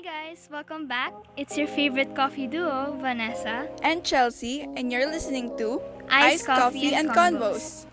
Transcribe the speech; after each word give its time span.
Hi 0.00 0.32
guys, 0.32 0.48
welcome 0.48 0.88
back. 0.88 1.12
It's 1.36 1.60
your 1.60 1.68
favorite 1.68 2.16
coffee 2.16 2.48
duo, 2.48 2.96
Vanessa. 3.04 3.68
and 3.84 4.00
Chelsea, 4.00 4.64
and 4.64 4.88
you're 4.88 5.04
listening 5.04 5.52
to 5.60 5.76
Iced 6.08 6.48
Coffee 6.48 6.96
and 6.96 7.12
Convos. 7.12 7.84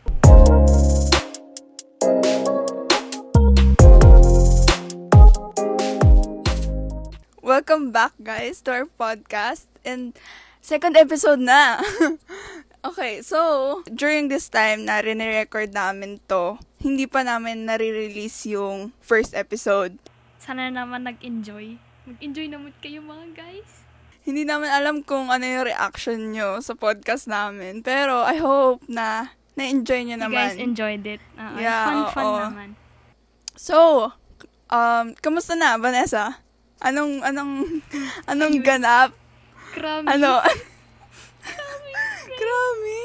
Welcome 7.44 7.92
back, 7.92 8.16
guys, 8.24 8.64
to 8.64 8.72
our 8.72 8.88
podcast. 8.88 9.68
And 9.84 10.16
second 10.64 10.96
episode 10.96 11.44
na. 11.44 11.84
okay, 12.88 13.20
so, 13.20 13.84
during 13.84 14.32
this 14.32 14.48
time 14.48 14.88
na 14.88 15.04
rin-record 15.04 15.76
namin 15.76 16.24
to, 16.32 16.56
hindi 16.80 17.04
pa 17.04 17.28
namin 17.28 17.68
nare-release 17.68 18.48
yung 18.56 18.96
first 19.04 19.36
episode. 19.36 20.00
Sana 20.40 20.72
naman 20.72 21.04
nag-enjoy. 21.04 21.87
Mag-enjoy 22.08 22.48
naman 22.48 22.72
kayo 22.80 23.04
mga 23.04 23.26
guys. 23.36 23.72
Hindi 24.24 24.44
naman 24.44 24.68
alam 24.68 25.04
kung 25.04 25.28
ano 25.28 25.44
yung 25.44 25.66
reaction 25.66 26.32
nyo 26.32 26.60
sa 26.60 26.74
podcast 26.74 27.28
namin. 27.28 27.82
Pero 27.82 28.24
I 28.24 28.36
hope 28.40 28.84
na 28.88 29.32
na-enjoy 29.56 30.04
nyo 30.04 30.16
You 30.16 30.24
naman. 30.24 30.48
guys 30.48 30.58
enjoyed 30.58 31.04
it. 31.04 31.22
Uh, 31.36 31.56
Yeah, 31.58 31.84
fun, 31.84 31.98
fun 32.14 32.26
oo. 32.26 32.40
naman. 32.42 32.70
So, 33.56 33.78
um, 34.68 35.06
kamusta 35.18 35.54
na, 35.54 35.76
Vanessa? 35.76 36.40
Anong, 36.80 37.24
anong, 37.24 37.82
anong 38.32 38.54
Ayun. 38.56 38.64
ganap? 38.64 39.10
Grabe. 39.74 40.08
Ano? 40.08 40.40
Grabe. 42.38 43.00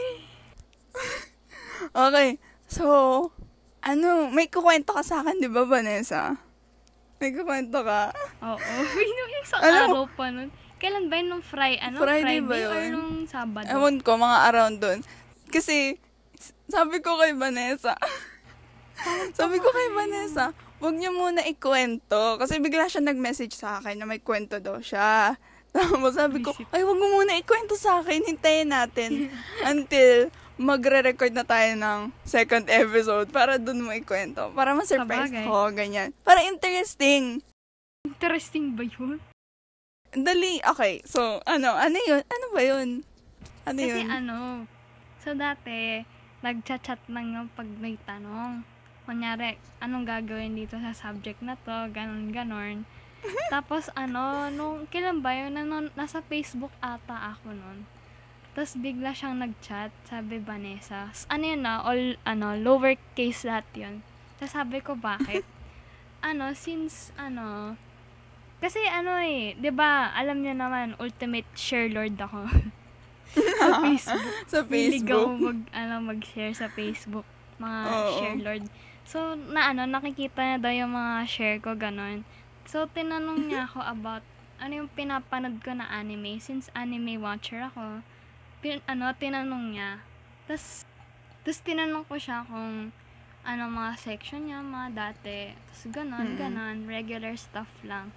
okay. 2.06 2.28
So, 2.66 2.84
ano, 3.80 4.28
may 4.28 4.46
kukwento 4.46 4.92
ka 4.92 5.02
sa 5.02 5.22
akin, 5.22 5.38
di 5.38 5.48
ba, 5.48 5.64
Vanessa? 5.64 6.36
May 7.22 7.30
kukwento 7.30 7.86
ka? 7.86 8.10
Oo. 8.42 8.58
yung 9.22 9.32
isang 9.38 9.62
Alam 9.62 9.94
araw 9.94 10.06
pa 10.10 10.26
nun. 10.34 10.50
Kailan 10.82 11.06
ba 11.06 11.22
yun? 11.22 11.30
Nung 11.30 11.44
Friday? 11.46 11.78
Ano? 11.78 12.02
Friday 12.02 12.42
ba 12.42 12.54
or 12.58 12.82
yun? 12.82 12.90
nung 12.98 13.14
Sabado? 13.30 13.70
Ewan 13.70 14.02
ko, 14.02 14.18
mga 14.18 14.38
around 14.50 14.76
doon. 14.82 14.98
Kasi, 15.46 16.02
sabi 16.66 16.98
ko 16.98 17.14
kay 17.22 17.38
Vanessa, 17.38 17.94
sabi 19.38 19.62
ko 19.62 19.70
kay 19.70 19.88
Vanessa, 19.94 20.50
wag 20.82 20.98
niyo 20.98 21.14
muna 21.14 21.46
ikwento. 21.46 22.42
Kasi 22.42 22.58
bigla 22.58 22.90
siya 22.90 23.06
nag-message 23.06 23.54
sa 23.54 23.78
akin 23.78 24.02
na 24.02 24.06
may 24.10 24.18
kwento 24.18 24.58
daw 24.58 24.82
siya. 24.82 25.38
Tapos 25.70 26.18
sabi 26.18 26.42
ko, 26.42 26.50
ay, 26.74 26.82
wag 26.82 26.98
mo 26.98 27.22
muna 27.22 27.38
ikwento 27.38 27.78
sa 27.78 28.02
akin. 28.02 28.26
Hintayin 28.26 28.74
natin 28.74 29.30
until 29.70 30.26
magre-record 30.62 31.34
na 31.34 31.42
tayo 31.42 31.74
ng 31.74 32.00
second 32.22 32.70
episode 32.70 33.28
para 33.34 33.58
dun 33.58 33.82
mo 33.82 33.90
ikwento. 33.90 34.54
Para 34.54 34.72
ma-surprise 34.72 35.28
Sabagay. 35.34 35.46
ko, 35.50 35.56
ganyan. 35.74 36.08
Para 36.22 36.46
interesting. 36.46 37.42
Interesting 38.06 38.78
ba 38.78 38.86
yun? 38.86 39.18
Dali, 40.14 40.62
okay. 40.62 41.02
So, 41.02 41.42
ano, 41.44 41.74
ano 41.74 41.98
yun? 41.98 42.22
Ano 42.22 42.46
ba 42.54 42.60
yun? 42.62 42.88
Ano 43.66 43.78
Kasi 43.78 43.90
yun? 43.90 44.08
ano, 44.10 44.36
so 45.22 45.34
dati, 45.34 46.02
nagchat-chat 46.42 46.98
lang 47.10 47.34
yung 47.34 47.48
pag 47.54 47.66
may 47.78 47.98
tanong. 48.06 48.62
Kunyari, 49.02 49.58
anong 49.82 50.06
gagawin 50.06 50.54
dito 50.54 50.78
sa 50.78 50.94
subject 50.94 51.42
na 51.42 51.58
to, 51.66 51.90
ganon, 51.90 52.30
ganon. 52.30 52.86
Tapos 53.54 53.90
ano, 53.94 54.50
nung, 54.50 54.86
kailan 54.90 55.22
ba 55.22 55.34
yun, 55.34 55.54
ano, 55.54 55.90
nasa 55.94 56.22
Facebook 56.26 56.74
ata 56.82 57.34
ako 57.34 57.54
nun. 57.54 57.86
Tapos 58.52 58.76
bigla 58.76 59.16
siyang 59.16 59.40
nag-chat, 59.40 59.92
sabi 60.04 60.36
Vanessa. 60.36 61.08
Ano 61.32 61.44
yun 61.44 61.64
na, 61.64 61.80
all, 61.80 62.20
ano, 62.28 62.52
lowercase 62.52 63.48
lahat 63.48 63.66
yun. 63.72 63.94
Tapos 64.36 64.52
sabi 64.52 64.84
ko, 64.84 64.92
bakit? 64.92 65.44
ano, 66.28 66.52
since, 66.52 67.16
ano, 67.16 67.76
kasi 68.62 68.78
ano 68.86 69.18
eh, 69.18 69.58
'di 69.58 69.74
ba 69.74 70.14
alam 70.14 70.38
niyo 70.38 70.54
naman, 70.54 70.94
ultimate 71.02 71.50
share 71.58 71.90
lord 71.90 72.14
ako. 72.14 72.46
sa 73.58 73.82
Facebook. 73.82 74.34
sa 74.54 74.58
Hilig 74.62 75.02
ako 75.02 75.34
Facebook. 75.34 75.34
mag, 75.42 75.60
ano, 75.74 75.94
mag-share 76.06 76.54
sa 76.54 76.66
Facebook. 76.70 77.26
Mga 77.58 77.78
Oo. 77.90 78.14
share 78.22 78.38
lord. 78.38 78.64
So, 79.02 79.34
na 79.34 79.74
ano, 79.74 79.82
nakikita 79.90 80.38
niya 80.46 80.58
daw 80.62 80.70
yung 80.70 80.94
mga 80.94 81.26
share 81.26 81.58
ko, 81.58 81.74
ganon. 81.74 82.22
So, 82.70 82.86
tinanong 82.86 83.50
niya 83.50 83.66
ako 83.66 83.82
about 83.82 84.22
ano 84.62 84.86
yung 84.86 84.90
pinapanood 84.94 85.58
ko 85.58 85.74
na 85.74 85.90
anime. 85.90 86.38
Since 86.38 86.70
anime 86.78 87.18
watcher 87.18 87.66
ako, 87.66 88.06
pin, 88.62 88.78
ano, 88.86 89.10
tinanong 89.12 89.74
niya. 89.74 89.98
Tapos, 90.46 90.86
tapos 91.42 91.60
tinanong 91.60 92.06
ko 92.06 92.14
siya 92.16 92.46
kung 92.46 92.94
ano 93.42 93.62
mga 93.66 93.92
section 93.98 94.46
niya, 94.46 94.62
mga 94.62 94.88
dati. 94.94 95.50
Tapos 95.50 95.82
ganon, 95.90 96.28
Mm. 96.32 96.38
ganon. 96.38 96.76
Regular 96.86 97.34
stuff 97.34 97.68
lang. 97.82 98.14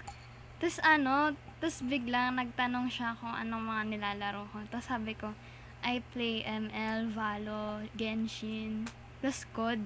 Tapos 0.61 0.77
ano, 0.79 1.33
tapos 1.57 1.81
biglang 1.81 2.37
nagtanong 2.37 2.87
siya 2.87 3.17
kung 3.17 3.33
anong 3.33 3.65
mga 3.65 3.83
nilalaro 3.89 4.45
ko. 4.53 4.61
Tapos 4.69 4.85
sabi 4.85 5.17
ko, 5.17 5.33
I 5.81 6.01
play 6.13 6.41
ML, 6.41 7.09
Valo, 7.09 7.81
Genshin, 7.93 8.85
tapos 9.19 9.45
COD. 9.51 9.81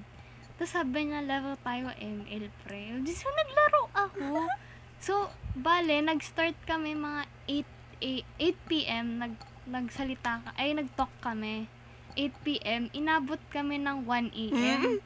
Tapos 0.56 0.72
sabi 0.72 1.08
niya, 1.08 1.24
level 1.24 1.56
tayo 1.60 1.88
ML, 1.96 2.52
pre. 2.62 3.00
So, 3.08 3.32
naglaro 3.32 3.82
ako. 3.96 4.24
So, 5.00 5.32
bale, 5.56 6.04
nag-start 6.04 6.52
kami 6.68 6.92
mga 6.92 7.24
8, 7.48 7.64
8, 8.04 8.24
8 8.36 8.68
p.m. 8.68 9.06
Nag, 9.16 9.32
nagsalita 9.70 10.42
ka, 10.42 10.50
ay, 10.58 10.74
nag-talk 10.74 11.10
kami. 11.22 11.70
8 12.18 12.44
p.m. 12.44 12.82
Inabot 12.90 13.38
kami 13.54 13.78
ng 13.78 14.02
1 14.02 14.34
a.m. 14.34 14.98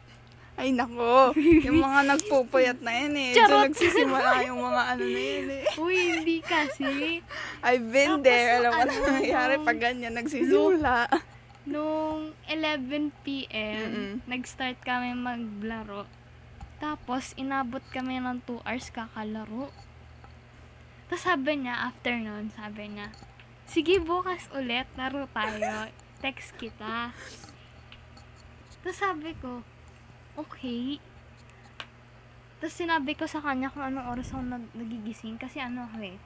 Ay, 0.54 0.70
nako. 0.70 1.34
Yung 1.66 1.82
mga 1.82 2.00
nagpupuyat 2.14 2.78
na 2.78 2.94
yan 2.94 3.14
eh. 3.18 3.30
Charot. 3.34 3.50
Diyan 3.50 3.74
nagsisimula 3.74 4.30
yung 4.46 4.60
mga 4.62 4.82
ano 4.86 5.04
na 5.04 5.20
yun 5.20 5.48
eh. 5.50 5.64
Uy, 5.82 5.98
hindi 6.14 6.38
kasi. 6.46 7.18
I've 7.58 7.90
been 7.90 8.22
Tapos 8.22 8.26
there. 8.26 8.62
Alam 8.62 8.70
mo 8.70 8.82
ano, 8.86 8.92
na 8.94 9.06
nangyayari 9.18 9.54
pag 9.66 9.78
ganyan 9.82 10.14
nagsisimula. 10.14 11.10
Nung 11.66 12.36
11 12.46 13.10
p.m., 13.26 13.82
Mm-mm. 13.82 14.12
nag-start 14.30 14.78
kami 14.86 15.16
maglaro. 15.18 16.06
Tapos, 16.78 17.34
inabot 17.34 17.82
kami 17.90 18.22
ng 18.22 18.38
2 18.46 18.62
hours 18.62 18.88
kakalaro. 18.94 19.74
Tapos 21.10 21.24
sabi 21.24 21.66
niya, 21.66 21.90
after 21.90 22.14
nun, 22.14 22.54
sabi 22.54 22.94
niya, 22.94 23.10
sige 23.68 24.00
bukas 24.00 24.48
ulit, 24.54 24.88
laro 24.96 25.28
tayo. 25.32 25.88
Text 26.20 26.56
kita. 26.56 27.12
Tapos 28.84 28.98
sabi 29.00 29.32
ko, 29.40 29.64
okay. 30.36 31.00
Tapos 32.60 32.76
sinabi 32.76 33.12
ko 33.16 33.28
sa 33.28 33.44
kanya 33.44 33.68
kung 33.72 33.84
anong 33.84 34.08
oras 34.12 34.32
ako 34.32 34.44
nag- 34.44 34.72
nagigising. 34.76 35.36
Kasi 35.36 35.60
ano 35.60 35.84
ako 35.88 36.00
eh, 36.04 36.16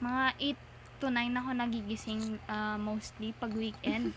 mga 0.00 0.24
8 0.56 1.00
to 1.00 1.06
9 1.10 1.40
ako 1.40 1.50
nagigising 1.56 2.22
ah, 2.48 2.76
mostly 2.80 3.36
pag 3.36 3.52
weekend. 3.52 4.16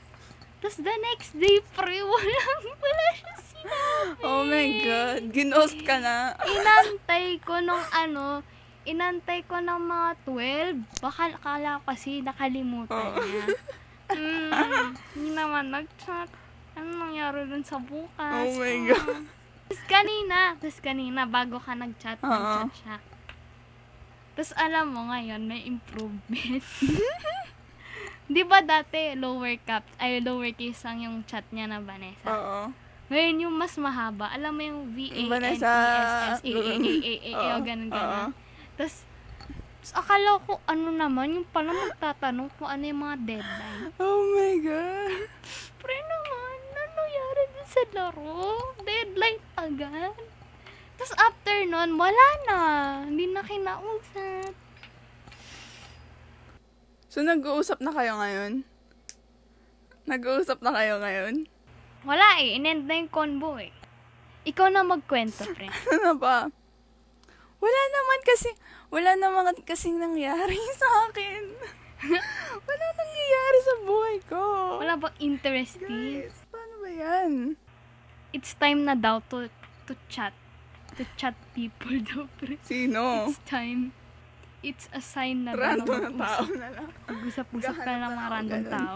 Tapos 0.63 0.81
the 0.81 0.95
next 1.13 1.35
day, 1.37 1.61
pre, 1.75 1.99
walang, 2.01 2.63
wala 2.79 3.07
siya 3.13 3.35
sinabi. 3.37 4.21
Oh 4.23 4.41
my 4.47 4.67
God. 4.81 5.21
Ginost 5.29 5.79
ka 5.83 5.99
na. 5.99 6.33
Inantay 6.41 7.37
ko 7.43 7.59
nung 7.61 7.85
ano, 7.91 8.41
inantay 8.85 9.41
ko 9.43 9.57
ng 9.57 9.81
mga 9.81 10.09
12. 10.23 11.01
Baka 11.01 11.29
akala 11.31 11.77
ko 11.77 11.91
kasi 11.91 12.21
nakalimutan 12.21 13.11
Oh. 13.11 13.17
niya. 13.17 13.45
Hmm, 14.05 14.93
hindi 15.11 15.29
naman 15.33 15.69
nag-chat. 15.69 16.29
Ano 16.75 16.89
nangyari 17.01 17.45
dun 17.45 17.65
sa 17.65 17.77
bukas? 17.77 18.45
Oh 18.45 18.53
my 18.55 18.77
Ah. 18.85 18.85
God. 18.87 19.25
Tapos 19.65 19.81
kanina, 19.89 20.37
tapos 20.55 20.77
kanina, 20.79 21.25
bago 21.25 21.57
ka 21.57 21.73
nag-chat, 21.73 22.21
Oo. 22.21 22.29
nag-chat 22.29 22.73
siya. 22.77 22.97
Tapos 24.35 24.53
alam 24.55 24.93
mo 24.93 25.09
ngayon, 25.09 25.41
may 25.41 25.65
improvement. 25.65 26.61
Di 28.25 28.41
ba 28.41 28.59
dati, 28.59 29.13
lower 29.13 29.57
cap, 29.59 29.85
ay 29.97 30.17
lower 30.19 30.49
case 30.51 30.81
lang 30.81 31.01
yung 31.01 31.17
chat 31.23 31.45
niya 31.49 31.65
na 31.65 31.77
Vanessa? 31.79 32.25
Oo. 32.25 32.59
Ngayon 33.05 33.37
yung 33.45 33.53
mas 33.53 33.77
mahaba, 33.77 34.29
alam 34.29 34.49
mo 34.51 34.61
yung 34.61 34.81
V-A-N-E-S-S, 34.91 35.29
Vanessa. 35.29 35.73
Tapos, 38.75 39.07
akala 39.95 40.35
ko 40.43 40.59
ano 40.67 40.91
naman, 40.91 41.39
yung 41.39 41.47
pala 41.47 41.71
magtatanong 41.71 42.51
kung 42.59 42.67
ano 42.67 42.83
yung 42.83 43.01
mga 43.01 43.17
deadline. 43.23 43.81
Oh 44.01 44.19
my 44.35 44.55
God. 44.59 45.29
Pre 45.79 45.95
naman, 45.95 46.57
ano 46.75 46.91
nangyari 46.99 47.41
din 47.55 47.67
sa 47.67 47.83
laro? 47.95 48.35
Deadline 48.83 49.39
agad. 49.55 50.15
Tapos 50.95 51.13
after 51.19 51.57
nun, 51.67 51.99
wala 51.99 52.27
na. 52.47 52.59
Hindi 53.07 53.31
na 53.31 53.43
kinausap. 53.43 54.55
So, 57.11 57.23
nag-uusap 57.23 57.79
na 57.79 57.95
kayo 57.95 58.19
ngayon? 58.19 58.67
Nag-uusap 60.03 60.59
na 60.59 60.75
kayo 60.75 60.99
ngayon? 60.99 61.47
Wala 62.03 62.43
eh, 62.43 62.59
inend 62.59 62.85
na 62.85 62.99
yung 62.99 63.07
convo 63.07 63.55
eh. 63.55 63.71
Ikaw 64.43 64.67
na 64.67 64.83
magkwento, 64.83 65.47
pre. 65.55 65.71
Ano 65.95 66.19
ba? 66.19 66.51
Wala 67.59 67.81
naman 67.89 68.19
kasi, 68.23 68.49
wala 68.89 69.11
naman 69.15 69.55
kasing 69.63 69.97
nangyari 69.97 70.57
sa 70.81 70.87
akin. 71.09 71.43
wala 72.67 72.85
nangyayari 72.93 73.59
sa 73.61 73.75
buhay 73.81 74.17
ko. 74.27 74.43
Wala 74.83 74.93
bang 74.95 75.17
interesting? 75.19 76.21
Guys, 76.27 76.37
paano 76.51 76.73
ba 76.83 76.89
yan? 76.91 77.31
It's 78.35 78.51
time 78.53 78.83
na 78.83 78.93
daw 78.93 79.23
to, 79.31 79.47
to 79.87 79.93
chat. 80.07 80.35
To 80.95 81.03
chat 81.15 81.35
people 81.51 81.95
daw, 82.03 82.27
pre. 82.35 82.59
Sino? 82.61 83.27
It's 83.27 83.39
time. 83.43 83.95
it's 84.65 84.89
a 84.89 84.97
sign 84.97 85.45
na 85.45 85.53
Random 85.53 86.09
na 86.09 86.25
tao 86.25 86.49
na 86.49 86.69
lang. 86.73 86.89
Mag-usap-usap 87.05 87.75
na 87.77 87.93
mga 88.01 88.17
ako 88.17 88.33
random 88.33 88.61
ganun. 88.65 88.73
tao. 88.73 88.95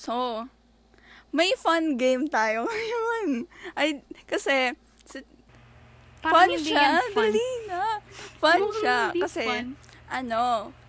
So, 0.00 0.14
may 1.30 1.52
fun 1.60 2.00
game 2.00 2.32
tayo 2.32 2.64
ngayon. 2.72 3.44
Ay, 3.76 4.00
kasi, 4.24 4.72
si- 4.72 4.79
Parang 6.20 6.32
fun 6.36 6.48
hindi 6.50 6.68
siya. 6.68 6.80
yan 6.80 7.04
fun. 7.10 7.24
Dali 7.26 7.48
na. 7.66 7.82
Fun 8.36 8.58
Mukhang 8.60 8.76
siya. 8.76 8.98
Kasi, 9.16 9.42
fun. 9.42 9.66
ano, 10.06 10.40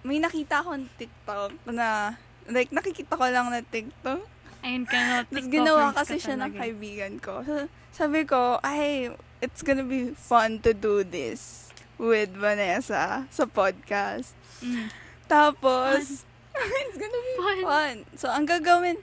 may 0.01 0.17
nakita 0.17 0.59
akong 0.59 0.87
TikTok 0.95 1.51
na, 1.67 2.15
like, 2.45 2.69
nakikita 2.69 3.13
ko 3.13 3.25
lang 3.25 3.47
na 3.47 3.61
TikTok. 3.61 4.21
Ayun 4.61 4.85
ka 4.85 4.97
no, 4.97 5.13
Tapos 5.17 5.31
TikTokers 5.31 5.49
ginawa 5.49 5.83
ka 5.89 6.03
kasi 6.03 6.15
siya 6.19 6.35
ng 6.35 6.51
talaga. 6.51 6.59
kaibigan 6.59 7.13
ko. 7.17 7.33
So, 7.41 7.53
sabi 7.91 8.19
ko, 8.23 8.59
ay, 8.61 9.09
it's 9.39 9.61
gonna 9.61 9.81
be 9.81 10.13
fun 10.13 10.61
to 10.61 10.71
do 10.71 11.01
this 11.01 11.71
with 11.97 12.29
Vanessa 12.33 13.25
sa 13.25 13.43
podcast. 13.45 14.37
Mm. 14.59 14.89
Tapos, 15.25 16.27
it's 16.83 16.97
gonna 16.99 17.21
be 17.23 17.33
Fun. 17.37 17.57
fun. 17.63 17.95
So, 18.13 18.27
ang 18.27 18.45
gagawin, 18.45 18.99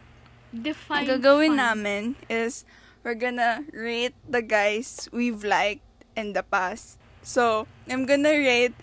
Define 0.49 1.05
ang 1.05 1.09
gagawin 1.09 1.53
fun. 1.53 1.61
namin 1.61 2.03
is, 2.29 2.63
we're 3.03 3.17
gonna 3.17 3.65
rate 3.73 4.15
the 4.25 4.41
guys 4.41 5.09
we've 5.11 5.43
liked 5.43 5.85
in 6.19 6.35
the 6.35 6.43
past. 6.43 6.99
So, 7.23 7.65
I'm 7.87 8.03
gonna 8.03 8.35
rate, 8.35 8.75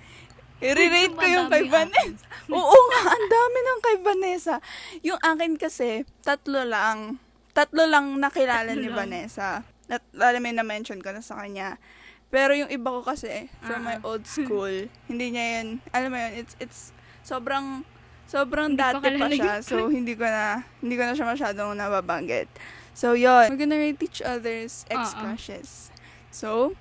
i-rate 0.63 1.11
ko 1.11 1.25
yung 1.25 1.51
kay 1.51 1.67
Vanessa. 1.67 2.23
Oo 2.55 2.77
nga, 2.89 3.01
ang 3.11 3.25
dami 3.27 3.57
ng 3.59 3.79
kay 3.81 3.95
Vanessa. 3.99 4.55
Yung 5.03 5.19
akin 5.19 5.59
kasi, 5.59 6.07
tatlo 6.23 6.63
lang. 6.63 7.19
Tatlo 7.51 7.83
lang 7.85 8.15
nakilala 8.15 8.71
Tatlo 8.71 8.79
ni 8.79 8.87
lang. 8.87 8.97
Vanessa. 8.97 9.49
At 9.85 10.01
alam 10.15 10.41
mo, 10.41 10.49
na-mention 10.49 11.03
ko 11.03 11.11
na 11.11 11.19
sa 11.19 11.37
kanya. 11.37 11.75
Pero 12.29 12.55
yung 12.55 12.71
iba 12.71 12.89
ko 12.89 13.03
kasi, 13.03 13.51
from 13.61 13.83
my 13.83 13.99
Ah. 13.99 14.07
old 14.07 14.25
school, 14.35 14.71
hindi 15.05 15.25
niya 15.29 15.61
yun, 15.61 15.67
alam 15.91 16.09
mo 16.09 16.17
yun, 16.17 16.33
it's, 16.35 16.55
it's, 16.57 16.79
sobrang, 17.21 17.85
sobrang 18.25 18.73
Hindi 18.73 18.81
dati 18.81 19.07
pa 19.15 19.27
siya. 19.29 19.53
So, 19.61 19.87
hindi 19.87 20.15
ko 20.15 20.25
na, 20.25 20.63
hindi 20.81 20.95
ko 20.95 21.03
na 21.05 21.13
siya 21.13 21.27
masyadong 21.27 21.77
nababanggit. 21.77 22.49
So, 22.95 23.13
yun. 23.13 23.51
We're 23.51 23.59
gonna 23.59 23.77
rate 23.77 24.01
each 24.01 24.23
other's 24.23 24.87
Ah, 24.87 25.03
ex-crushes. 25.03 25.91
So, 26.31 26.73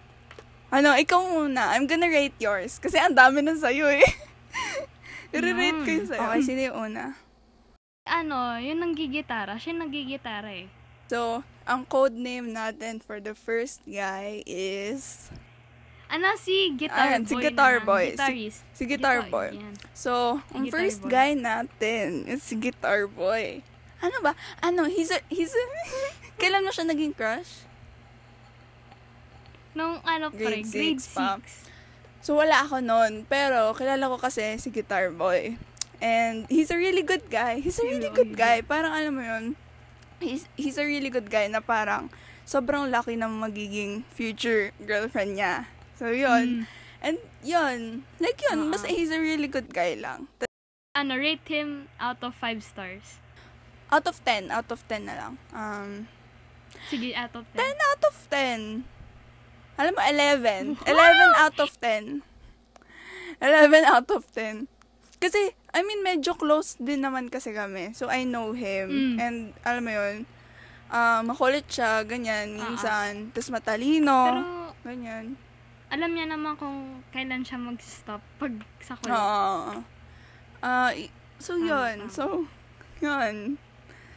ano, 0.75 0.99
ikaw 0.99 1.23
muna. 1.23 1.71
I'm 1.79 1.87
gonna 1.87 2.11
rate 2.11 2.35
yours. 2.43 2.83
Kasi 2.83 2.99
ang 2.99 3.15
dami 3.15 3.47
na 3.47 3.55
sa'yo 3.55 3.87
eh. 3.87 4.03
I-rate 5.35 5.81
ko 5.87 5.91
yung 5.91 6.09
sa'yo. 6.11 6.19
Mm. 6.19 6.27
Okay, 6.31 6.43
sino 6.43 6.61
yung 6.67 6.79
una? 6.91 7.05
Ano, 8.11 8.59
yun 8.59 8.83
nanggigitara. 8.83 9.55
Siya 9.55 9.79
nanggigitara 9.79 10.51
eh. 10.51 10.67
So, 11.07 11.47
ang 11.63 11.87
code 11.87 12.19
name 12.19 12.51
natin 12.51 12.99
for 12.99 13.23
the 13.23 13.39
first 13.39 13.87
guy 13.87 14.43
is... 14.51 15.31
Ano, 16.11 16.35
si 16.39 16.75
Guitar 16.77 17.17
Ayan, 17.17 17.23
Boy 17.25 17.31
si 17.31 17.35
Guitar 17.39 17.75
na, 17.75 17.87
Boy. 17.87 18.05
Si- 18.05 18.13
Guitarist. 18.15 18.61
Si 18.75 18.83
Guitar 18.87 19.19
Boy. 19.27 19.51
yan. 19.57 19.75
So, 19.95 20.43
ang 20.55 20.69
Guitar 20.69 20.75
first 20.75 21.01
Boy. 21.03 21.11
guy 21.11 21.31
natin 21.35 22.29
is 22.29 22.43
si 22.43 22.55
Guitar 22.59 23.07
Boy. 23.07 23.63
Ano 24.03 24.19
ba? 24.21 24.35
Ano, 24.61 24.91
he's 24.91 25.11
a... 25.11 25.19
He's 25.31 25.55
a 25.55 25.65
kailan 26.43 26.67
mo 26.67 26.71
siya 26.75 26.87
naging 26.87 27.15
crush? 27.15 27.65
Nung 29.75 29.99
ano 30.07 30.31
pre, 30.31 30.63
Grade 30.63 30.71
grade 30.71 31.03
six 31.03 31.11
pa. 31.11 31.39
6. 31.43 32.25
So, 32.25 32.41
wala 32.41 32.65
ako 32.65 32.81
noon. 32.81 33.29
Pero, 33.29 33.77
kilala 33.77 34.09
ko 34.09 34.17
kasi 34.17 34.57
si 34.57 34.73
Guitar 34.73 35.13
Boy. 35.13 35.61
And, 36.01 36.49
he's 36.49 36.73
a 36.73 36.79
really 36.79 37.05
good 37.05 37.29
guy. 37.29 37.61
He's 37.61 37.77
a 37.77 37.85
really 37.85 38.09
Oo, 38.09 38.17
good 38.17 38.33
guy. 38.33 38.65
Parang, 38.65 38.97
alam 38.97 39.13
mo 39.13 39.21
yun, 39.21 39.45
he's, 40.25 40.49
he's 40.57 40.81
a 40.81 40.87
really 40.87 41.13
good 41.13 41.29
guy 41.29 41.53
na 41.53 41.61
parang 41.61 42.09
sobrang 42.49 42.89
lucky 42.89 43.21
na 43.21 43.29
magiging 43.29 44.09
future 44.09 44.73
girlfriend 44.81 45.37
niya. 45.37 45.69
So, 46.01 46.09
yun. 46.09 46.65
Mm. 46.65 46.83
And, 47.05 47.19
yun. 47.45 47.81
Like, 48.17 48.41
yun. 48.41 48.59
Oo. 48.65 48.71
Basta 48.73 48.89
he's 48.89 49.13
a 49.13 49.21
really 49.21 49.51
good 49.51 49.69
guy 49.69 49.93
lang. 50.01 50.25
Ano, 50.97 51.21
rate 51.21 51.45
him 51.45 51.93
out 52.01 52.23
of 52.25 52.33
5 52.39 52.65
stars. 52.65 53.21
Out 53.93 54.09
of 54.09 54.17
10. 54.25 54.49
Out 54.49 54.73
of 54.73 54.81
10 54.89 55.05
na 55.05 55.15
lang. 55.19 55.33
Um, 55.53 56.09
Sige, 56.89 57.13
out 57.13 57.37
of 57.37 57.45
10. 57.53 57.61
10 57.61 57.89
out 57.93 58.03
of 58.09 58.17
10. 58.33 58.94
Alam 59.75 59.93
mo, 59.93 60.01
11. 60.01 60.79
Wow! 60.79 60.95
11 61.35 61.43
out 61.43 61.57
of 61.59 61.71
10. 61.79 62.23
11 63.43 63.85
out 63.85 64.09
of 64.11 64.23
10. 64.31 64.71
Kasi, 65.19 65.41
I 65.73 65.83
mean, 65.83 66.01
medyo 66.01 66.35
close 66.35 66.79
din 66.79 67.03
naman 67.03 67.27
kasi 67.27 67.51
kami. 67.51 67.91
So, 67.93 68.07
I 68.07 68.23
know 68.23 68.53
him. 68.53 68.87
Mm. 68.89 69.17
And, 69.19 69.37
alam 69.63 69.83
mo 69.83 69.91
yun, 69.91 70.17
ah, 70.89 71.21
makulit 71.21 71.67
siya, 71.67 72.05
ganyan, 72.05 72.55
Ah, 72.55 72.71
minsan. 72.71 73.33
Tapos 73.33 73.51
matalino, 73.51 74.19
Pero, 74.29 74.43
ganyan. 74.85 75.35
alam 75.91 76.11
niya 76.11 76.27
naman 76.29 76.55
kung 76.55 77.03
kailan 77.11 77.43
siya 77.43 77.59
mag-stop 77.59 78.23
pag 78.37 78.55
sa 78.79 78.95
kulit. 78.95 79.11
Oo. 79.11 79.83
I- 80.93 81.11
so, 81.39 81.57
yun. 81.57 82.07
tama. 82.07 82.13
So, 82.13 82.47
yun. 83.01 83.59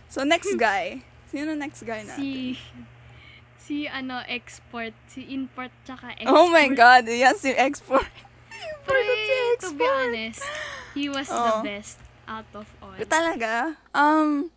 So, 0.07 0.21
next 0.21 0.53
guy. 0.61 1.01
Sino 1.27 1.51
next 1.53 1.81
guy 1.83 2.05
natin? 2.05 2.21
Si, 2.21 2.55
si 3.57 3.85
ano, 3.85 4.21
export. 4.25 4.93
Si 5.09 5.25
import 5.29 5.73
tsaka 5.83 6.13
export. 6.15 6.31
Oh 6.31 6.47
my 6.47 6.67
God, 6.71 7.05
yan 7.05 7.35
si 7.35 7.51
export. 7.51 8.07
Pre, 8.87 8.95
si 8.95 9.35
to 9.59 9.67
be 9.73 9.83
export. 9.83 9.91
honest, 10.07 10.41
he 10.95 11.05
was 11.07 11.27
Oo. 11.27 11.35
the 11.35 11.53
best 11.67 11.99
out 12.25 12.47
of 12.55 12.67
all. 12.79 12.95
Talaga? 13.03 13.75
Um, 13.91 14.47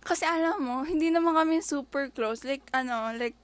kasi 0.00 0.24
alam 0.24 0.60
mo, 0.60 0.76
hindi 0.84 1.08
naman 1.08 1.32
kami 1.32 1.60
super 1.60 2.08
close. 2.08 2.44
Like, 2.44 2.64
ano, 2.70 3.12
like, 3.12 3.36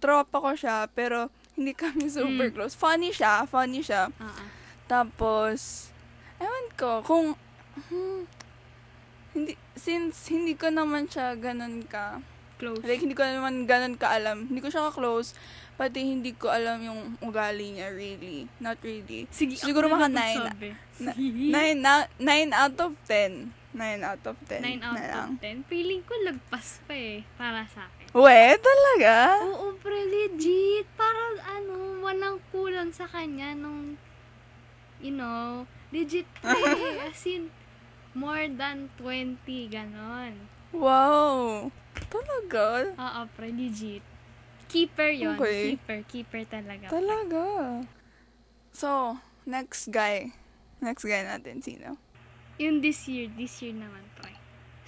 tropa 0.00 0.40
ko 0.40 0.52
siya, 0.52 0.88
pero 0.88 1.28
hindi 1.54 1.72
kami 1.72 2.08
super 2.08 2.48
Mm. 2.48 2.54
close. 2.54 2.72
Funny 2.72 3.12
siya, 3.12 3.44
funny 3.44 3.84
siya. 3.84 4.08
Oo. 4.10 4.44
Tapos, 4.88 5.88
ewan 6.36 6.66
ko, 6.74 7.00
kung, 7.00 7.26
hmm, 7.88 8.24
hindi, 9.32 9.56
since 9.72 10.28
hindi 10.28 10.52
ko 10.52 10.68
naman 10.68 11.08
siya 11.08 11.32
ganun 11.34 11.84
ka, 11.84 12.20
Close. 12.62 12.78
like, 12.86 13.02
hindi 13.02 13.18
ko 13.18 13.26
naman 13.26 13.66
ganun 13.66 13.98
ka 13.98 14.14
alam, 14.14 14.46
hindi 14.46 14.62
ko 14.62 14.70
siya 14.70 14.86
ka-close, 14.86 15.34
pati 15.74 15.98
hindi 15.98 16.30
ko 16.30 16.46
alam 16.46 16.78
yung 16.78 17.18
ugali 17.18 17.74
niya, 17.74 17.90
really. 17.90 18.46
Not 18.62 18.78
really. 18.86 19.26
Sige, 19.34 19.58
siguro 19.58 19.90
magsabi. 19.90 20.78
Na- 21.02 21.16
Sige. 21.18 21.50
9, 21.50 21.82
na, 21.82 22.06
9 22.22 22.54
out 22.54 22.78
of 22.78 22.94
10. 23.10 23.50
9 23.74 24.04
out 24.04 24.22
of 24.30 24.36
10. 24.46 24.62
9 24.62 24.78
out 24.78 24.94
of 24.94 25.42
10. 25.42 25.66
Feeling 25.66 26.06
ko 26.06 26.14
lagpas 26.22 26.78
pa 26.86 26.94
eh, 26.94 27.26
para 27.34 27.66
sa 27.66 27.90
akin. 27.90 28.06
We, 28.14 28.40
talaga? 28.60 29.40
Oo, 29.42 29.74
pre, 29.80 30.06
legit. 30.06 30.86
Parang 30.94 31.34
ano, 31.42 31.74
walang 32.04 32.38
kulang 32.52 32.92
sa 32.92 33.08
kanya 33.08 33.56
nung, 33.56 33.96
you 35.00 35.10
know, 35.10 35.64
legit 35.90 36.28
pre. 36.38 36.62
As 37.08 37.24
in, 37.24 37.48
more 38.12 38.44
than 38.46 38.92
20, 39.00 39.40
ganon. 39.66 40.36
Wow. 40.72 41.68
Talaga? 42.08 42.92
Oo, 42.96 43.20
pre, 43.36 43.48
legit. 43.52 44.04
Keeper 44.72 45.12
yon 45.12 45.36
Okay. 45.36 45.76
Keeper, 45.76 46.00
keeper 46.08 46.42
talaga. 46.48 46.88
pre. 46.88 46.96
Talaga. 46.96 47.44
So, 48.72 49.20
next 49.44 49.92
guy. 49.92 50.32
Next 50.80 51.04
guy 51.04 51.22
natin, 51.28 51.60
sino? 51.60 52.00
Yung 52.56 52.80
this 52.80 53.04
year, 53.04 53.28
this 53.36 53.60
year 53.60 53.76
naman, 53.76 54.00
pre. 54.16 54.32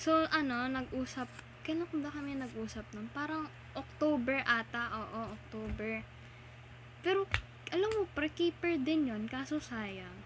So, 0.00 0.24
ano, 0.32 0.64
nag-usap, 0.72 1.28
kailan 1.68 1.88
ba 2.00 2.08
kami 2.08 2.36
nag-usap 2.36 2.84
nun? 2.96 3.12
Parang 3.12 3.48
October 3.76 4.40
ata, 4.48 4.88
oo, 5.04 5.36
October. 5.36 6.00
Pero, 7.04 7.28
alam 7.68 7.90
mo, 7.92 8.08
pre, 8.16 8.32
keeper 8.32 8.80
din 8.80 9.12
yon 9.12 9.28
kaso 9.28 9.60
sayang. 9.60 10.16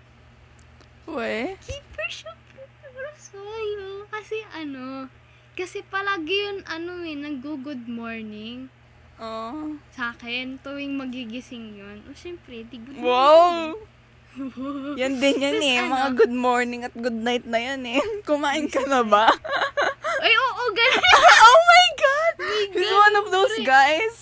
We? 1.08 1.58
Keeper 1.66 2.08
siya, 2.10 2.32
pre, 2.54 2.62
pero 2.78 3.10
sayang. 3.18 4.06
Kasi 4.06 4.38
ano, 4.54 5.10
kasi 5.58 5.82
palagi 5.82 6.38
yun, 6.38 6.62
ano 6.64 7.02
eh, 7.02 7.18
nag-good 7.18 7.84
morning 7.84 8.70
Oh. 9.18 9.74
sa 9.90 10.14
akin 10.14 10.62
tuwing 10.62 10.94
magigising 10.94 11.74
yun. 11.74 12.06
O, 12.06 12.14
syempre, 12.14 12.62
di 12.62 12.78
good 12.78 13.02
Wow! 13.02 13.74
morning. 13.74 13.98
Yan 15.02 15.18
din 15.18 15.42
yan 15.42 15.58
Tas 15.58 15.66
eh. 15.66 15.76
ano? 15.76 15.90
Mga 15.90 16.08
good 16.14 16.36
morning 16.38 16.80
at 16.86 16.94
good 16.94 17.18
night 17.18 17.42
na 17.42 17.58
yan 17.58 17.82
eh. 17.82 17.98
Kumain 18.28 18.70
ka 18.70 18.86
na 18.86 19.02
ba? 19.02 19.26
Ay, 20.22 20.30
oo, 20.30 20.62
ganun. 20.70 21.02
oh 21.42 21.60
my 21.66 21.86
God! 21.96 22.34
He's 22.70 22.94
one 22.94 23.16
of 23.18 23.26
those 23.28 23.56
guys. 23.66 24.16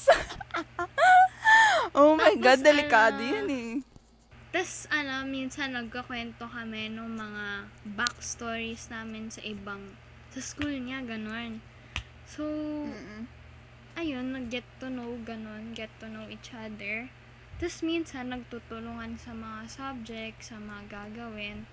oh 1.93 2.17
my 2.17 2.33
Tapos, 2.33 2.41
God, 2.41 2.61
delikado 2.65 3.21
ano, 3.21 3.29
yan 3.29 3.49
eh. 3.49 3.71
Tapos, 4.49 4.89
ano, 4.89 5.29
minsan 5.29 5.77
nagkakwento 5.77 6.49
kami 6.49 6.89
ng 6.89 7.11
mga 7.13 7.47
backstories 7.93 8.89
namin 8.89 9.29
sa 9.29 9.45
ibang, 9.45 9.85
sa 10.37 10.45
school 10.45 10.77
niya, 10.85 11.01
ganun. 11.01 11.65
So, 12.29 12.45
Mm-mm. 12.85 13.25
ayun, 13.97 14.37
nag-get 14.37 14.69
to 14.85 14.93
know, 14.93 15.17
ganun, 15.25 15.73
get 15.73 15.89
to 15.97 16.13
know 16.13 16.29
each 16.29 16.53
other. 16.53 17.09
Tapos, 17.57 17.81
minsan, 17.81 18.29
nagtutulungan 18.29 19.17
sa 19.17 19.33
mga 19.33 19.65
subject, 19.73 20.45
sa 20.45 20.61
mga 20.61 20.93
gagawin. 20.93 21.65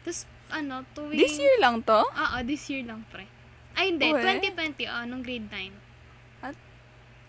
Tapos, 0.00 0.24
ano, 0.48 0.88
tuwing... 0.96 1.20
This 1.20 1.36
year 1.36 1.60
lang 1.60 1.84
to? 1.84 2.00
Oo, 2.00 2.36
this 2.48 2.64
year 2.72 2.80
lang, 2.88 3.04
pre. 3.12 3.28
Ay, 3.76 3.92
hindi. 3.92 4.08
Uwe. 4.08 4.24
2020, 4.24 4.88
oh, 4.88 5.04
nung 5.04 5.20
grade 5.20 5.44
9. 5.52 5.76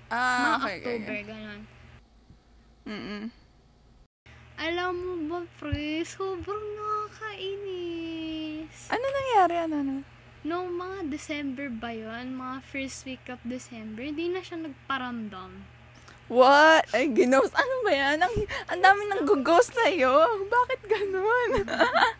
Ah, 0.09 0.41
mga 0.41 0.55
okay, 0.55 0.63
okay, 0.63 0.77
October, 0.79 1.17
okay. 1.19 1.27
ganun. 1.27 1.61
Mm-mm. 2.87 3.23
Alam 4.57 4.93
mo 4.95 5.13
ba, 5.27 5.39
pre, 5.59 6.07
sobrang 6.07 6.69
nangyari? 9.39 9.55
Ano, 9.63 9.75
ano? 9.79 10.18
Noong 10.39 10.71
mga 10.71 10.97
December 11.11 11.67
ba 11.67 11.91
yun, 11.91 12.39
mga 12.39 12.63
first 12.63 13.03
week 13.03 13.27
of 13.27 13.43
December, 13.43 14.07
hindi 14.07 14.31
na 14.31 14.39
siya 14.39 14.63
nagparamdam. 14.63 15.67
What? 16.31 16.87
Ay, 16.95 17.11
ginost. 17.11 17.51
Ano 17.57 17.75
ba 17.83 17.91
yan? 17.91 18.23
Ang, 18.23 18.35
ang 18.71 18.79
dami 18.79 19.01
nang 19.09 19.25
ghost 19.43 19.75
sa'yo. 19.75 20.47
Bakit 20.47 20.81
ganun? 20.87 21.49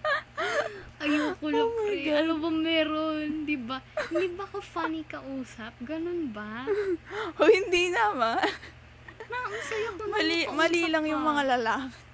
Ayoko 1.05 1.47
lang, 1.47 1.69
Oh 1.71 1.79
pre. 1.79 2.11
Ano 2.11 2.33
ba 2.43 2.49
meron? 2.51 3.47
Di 3.47 3.55
ba? 3.55 3.79
Hindi 4.11 4.35
ba 4.35 4.43
ako 4.51 4.59
funny 4.59 5.07
kausap? 5.07 5.71
Ganun 5.79 6.35
ba? 6.35 6.67
o 7.39 7.47
hindi 7.47 7.87
naman. 7.87 8.43
Na, 9.29 9.37
ang 9.47 9.63
saya 9.63 9.95
ko 9.95 10.09
Mali, 10.11 10.39
mali 10.51 10.83
lang 10.91 11.05
yung 11.07 11.23
mga 11.23 11.55
lalaki. 11.55 12.08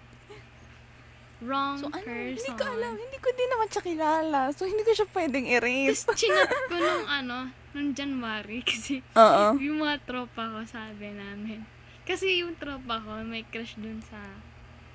Wrong 1.44 1.75
So, 1.77 1.92
ano, 1.92 2.00
person. 2.00 2.32
hindi 2.32 2.51
ko 2.56 2.63
alam. 2.63 2.94
Hindi 2.96 3.18
ko 3.20 3.30
din 3.36 3.50
naman 3.51 3.68
siya 3.68 3.84
kilala. 3.84 4.39
So, 4.56 4.63
hindi 4.63 4.84
ko 4.84 4.92
siya 4.96 5.08
pwedeng 5.12 5.46
erase. 5.46 6.08
Tapos 6.08 6.20
chinat 6.24 6.48
ko 6.48 6.75
nung 6.75 7.08
ano, 7.08 7.38
nung 7.75 7.89
January 7.92 8.63
kasi 8.70 9.04
Oo. 9.13 9.60
yung 9.60 9.84
mga 9.84 10.00
tropa 10.08 10.48
ko 10.48 10.60
sabi 10.63 11.12
namin. 11.12 11.68
Kasi 12.08 12.39
yung 12.39 12.56
tropa 12.56 13.01
ko 13.01 13.20
may 13.20 13.44
crush 13.44 13.75
dun 13.75 14.00
sa 14.00 14.22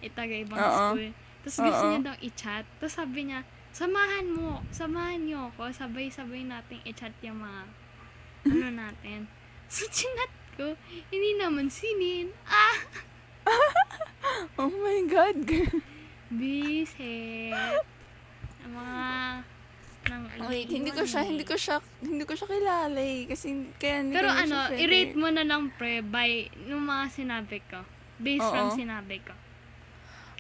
itaga 0.01 0.33
ibang 0.33 0.57
Oo. 0.57 0.97
school. 0.97 1.13
Tapos 1.41 1.57
gusto 1.61 1.85
niya 1.87 2.01
daw 2.01 2.17
i-chat. 2.21 2.65
Tapos 2.81 2.95
sabi 2.97 3.29
niya, 3.29 3.45
samahan 3.71 4.27
mo, 4.33 4.65
samahan 4.71 5.21
niyo 5.21 5.53
ako, 5.53 5.69
sabay-sabay 5.71 6.45
nating 6.45 6.81
i-chat 6.85 7.13
yung 7.21 7.41
mga 7.41 7.63
ano 8.49 8.69
natin. 8.87 9.29
So 9.69 9.85
chinat 9.87 10.33
ko, 10.57 10.73
hindi 11.13 11.37
naman 11.37 11.69
sinin. 11.69 12.33
Ah! 12.49 12.81
Oh 14.57 14.69
my 14.71 15.01
God. 15.05 15.37
Bisit. 16.31 17.55
Ang 18.63 18.73
mga 18.73 19.01
nang 20.01 20.23
Wait, 20.49 20.67
hindi 20.67 20.91
ko 20.91 21.05
siya, 21.05 21.23
hindi 21.23 21.45
ko 21.45 21.55
siya, 21.55 21.77
hindi 22.01 22.25
ko 22.25 22.33
siya 22.33 22.49
kilala 22.49 22.99
eh. 22.99 23.29
Kasi, 23.29 23.47
kaya 23.77 24.01
hindi 24.01 24.15
Pero 24.17 24.31
ko 24.31 24.39
ano, 24.39 24.57
siya 24.67 24.79
i-rate 24.81 25.15
mo 25.15 25.29
na 25.29 25.45
lang 25.45 25.71
pre 25.77 26.01
by 26.01 26.31
nung 26.67 26.83
mga 26.83 27.05
sinabi 27.13 27.59
ko. 27.67 27.85
Based 28.17 28.43
from 28.43 28.69
Oo. 28.69 28.77
sinabi 28.77 29.21
ko. 29.21 29.33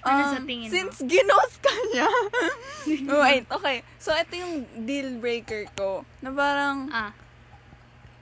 Ano 0.01 0.23
sa 0.27 0.41
Um, 0.41 0.49
tingin 0.49 0.69
mo? 0.69 0.73
Since 0.73 0.97
ginos 1.05 1.53
ka 1.61 1.73
niya. 1.93 2.09
Wait, 3.21 3.45
okay. 3.47 3.85
So, 4.01 4.17
ito 4.17 4.33
yung 4.33 4.55
deal 4.81 5.21
breaker 5.21 5.69
ko. 5.77 6.09
Na 6.19 6.33
parang, 6.33 6.89
Ah. 6.89 7.13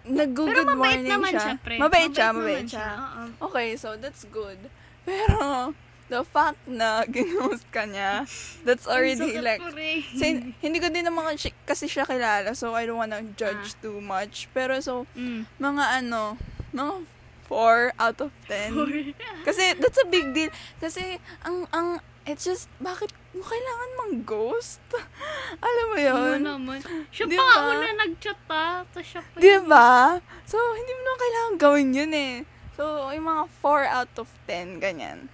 nag-good 0.02 0.50
Pero 0.50 0.66
mabait 0.66 0.98
morning 0.98 1.06
naman 1.06 1.30
siya. 1.30 1.42
siya, 1.44 1.54
pre. 1.62 1.76
Mabait 1.78 2.10
siya, 2.10 2.26
naman 2.28 2.38
mabait 2.42 2.66
siya. 2.66 2.88
Oo. 2.90 3.22
Okay, 3.46 3.68
so 3.76 3.94
that's 3.94 4.26
good. 4.26 4.58
Pero, 5.04 5.70
the 6.08 6.20
fact 6.22 6.60
na 6.64 7.02
ginost 7.08 7.64
ka 7.68 7.84
niya, 7.84 8.24
that's 8.62 8.84
already 8.84 9.36
like, 9.38 9.60
sin- 10.12 10.56
hindi 10.58 10.78
ko 10.78 10.88
din 10.88 11.04
naman 11.04 11.28
kasi, 11.28 11.52
kasi 11.62 11.84
siya 11.84 12.04
kilala, 12.04 12.52
so 12.52 12.72
I 12.72 12.84
don't 12.84 12.96
wanna 12.96 13.20
judge 13.34 13.76
Ah. 13.76 13.80
too 13.80 14.00
much. 14.00 14.48
Pero 14.50 14.76
so, 14.78 15.04
Mm. 15.12 15.44
mga 15.56 15.84
ano, 16.00 16.36
mga 16.70 17.04
4 17.46 17.96
out 17.96 18.18
of 18.20 18.32
10. 18.44 18.76
Kasi 19.40 19.72
that's 19.76 19.96
a 19.96 20.06
big 20.06 20.32
deal. 20.32 20.52
Kasi 20.76 21.16
ang 21.40 21.64
ang 21.70 21.88
it's 22.24 22.44
just 22.44 22.68
bakit 22.76 23.08
mo 23.32 23.40
kailangan 23.40 23.90
mang 23.96 24.14
ghost? 24.20 24.84
Alam 25.64 25.84
mo 25.88 25.96
Oo 25.96 26.04
'yon? 26.04 26.44
naman. 26.44 26.76
Siya 27.08 27.24
Di 27.24 27.40
pa 27.40 27.72
una 27.72 27.88
nag-chat 27.96 28.36
ah. 28.48 28.84
Tapos 28.84 29.00
siya 29.02 29.24
pa. 29.24 29.36
'Di 29.40 29.54
ba? 29.64 30.20
So 30.44 30.60
hindi 30.76 30.92
mo 30.92 31.00
naman 31.02 31.18
kailangan 31.18 31.54
gawin 31.56 31.88
'yun 31.96 32.12
eh. 32.12 32.34
So 32.76 32.84
yung 33.08 33.24
mga 33.24 33.44
4 33.64 33.84
out 33.88 34.12
of 34.20 34.28
10 34.44 34.76
ganyan. 34.76 35.32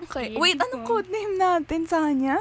Okay. 0.00 0.32
Wait, 0.32 0.56
anong 0.56 0.84
code 0.84 1.08
name 1.08 1.36
natin 1.36 1.84
sa 1.84 2.08
kanya? 2.08 2.40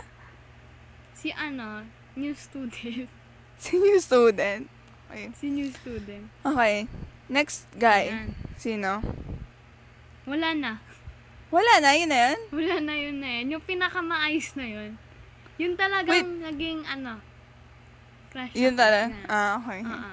Si 1.11 1.31
ano, 1.31 1.83
new 2.15 2.31
student. 2.31 3.09
Si 3.59 3.75
new 3.75 3.99
student. 3.99 4.71
Okay. 5.11 5.35
si 5.35 5.51
new 5.51 5.67
student. 5.67 6.31
Okay. 6.47 6.87
Next 7.27 7.67
guy. 7.75 8.07
Ayan. 8.07 8.31
Sino? 8.55 9.03
Wala 10.23 10.55
na. 10.55 10.71
Wala 11.51 11.83
na, 11.83 11.91
yun 11.91 12.07
na 12.07 12.19
yan. 12.23 12.39
Wala 12.55 12.75
na 12.79 12.93
yun 12.95 13.19
na 13.19 13.29
yun. 13.35 13.45
Yung 13.51 13.63
pinakamaayos 13.67 14.55
na 14.55 14.63
yun. 14.63 14.95
Yun 15.59 15.75
talagang 15.75 16.39
naging 16.39 16.87
ano. 16.87 17.19
Crush 18.31 18.55
Yun 18.55 18.71
ako. 18.71 18.79
tala. 18.79 19.01
Yan. 19.11 19.27
Ah, 19.27 19.51
okay. 19.59 19.79
Ikaw 19.83 20.07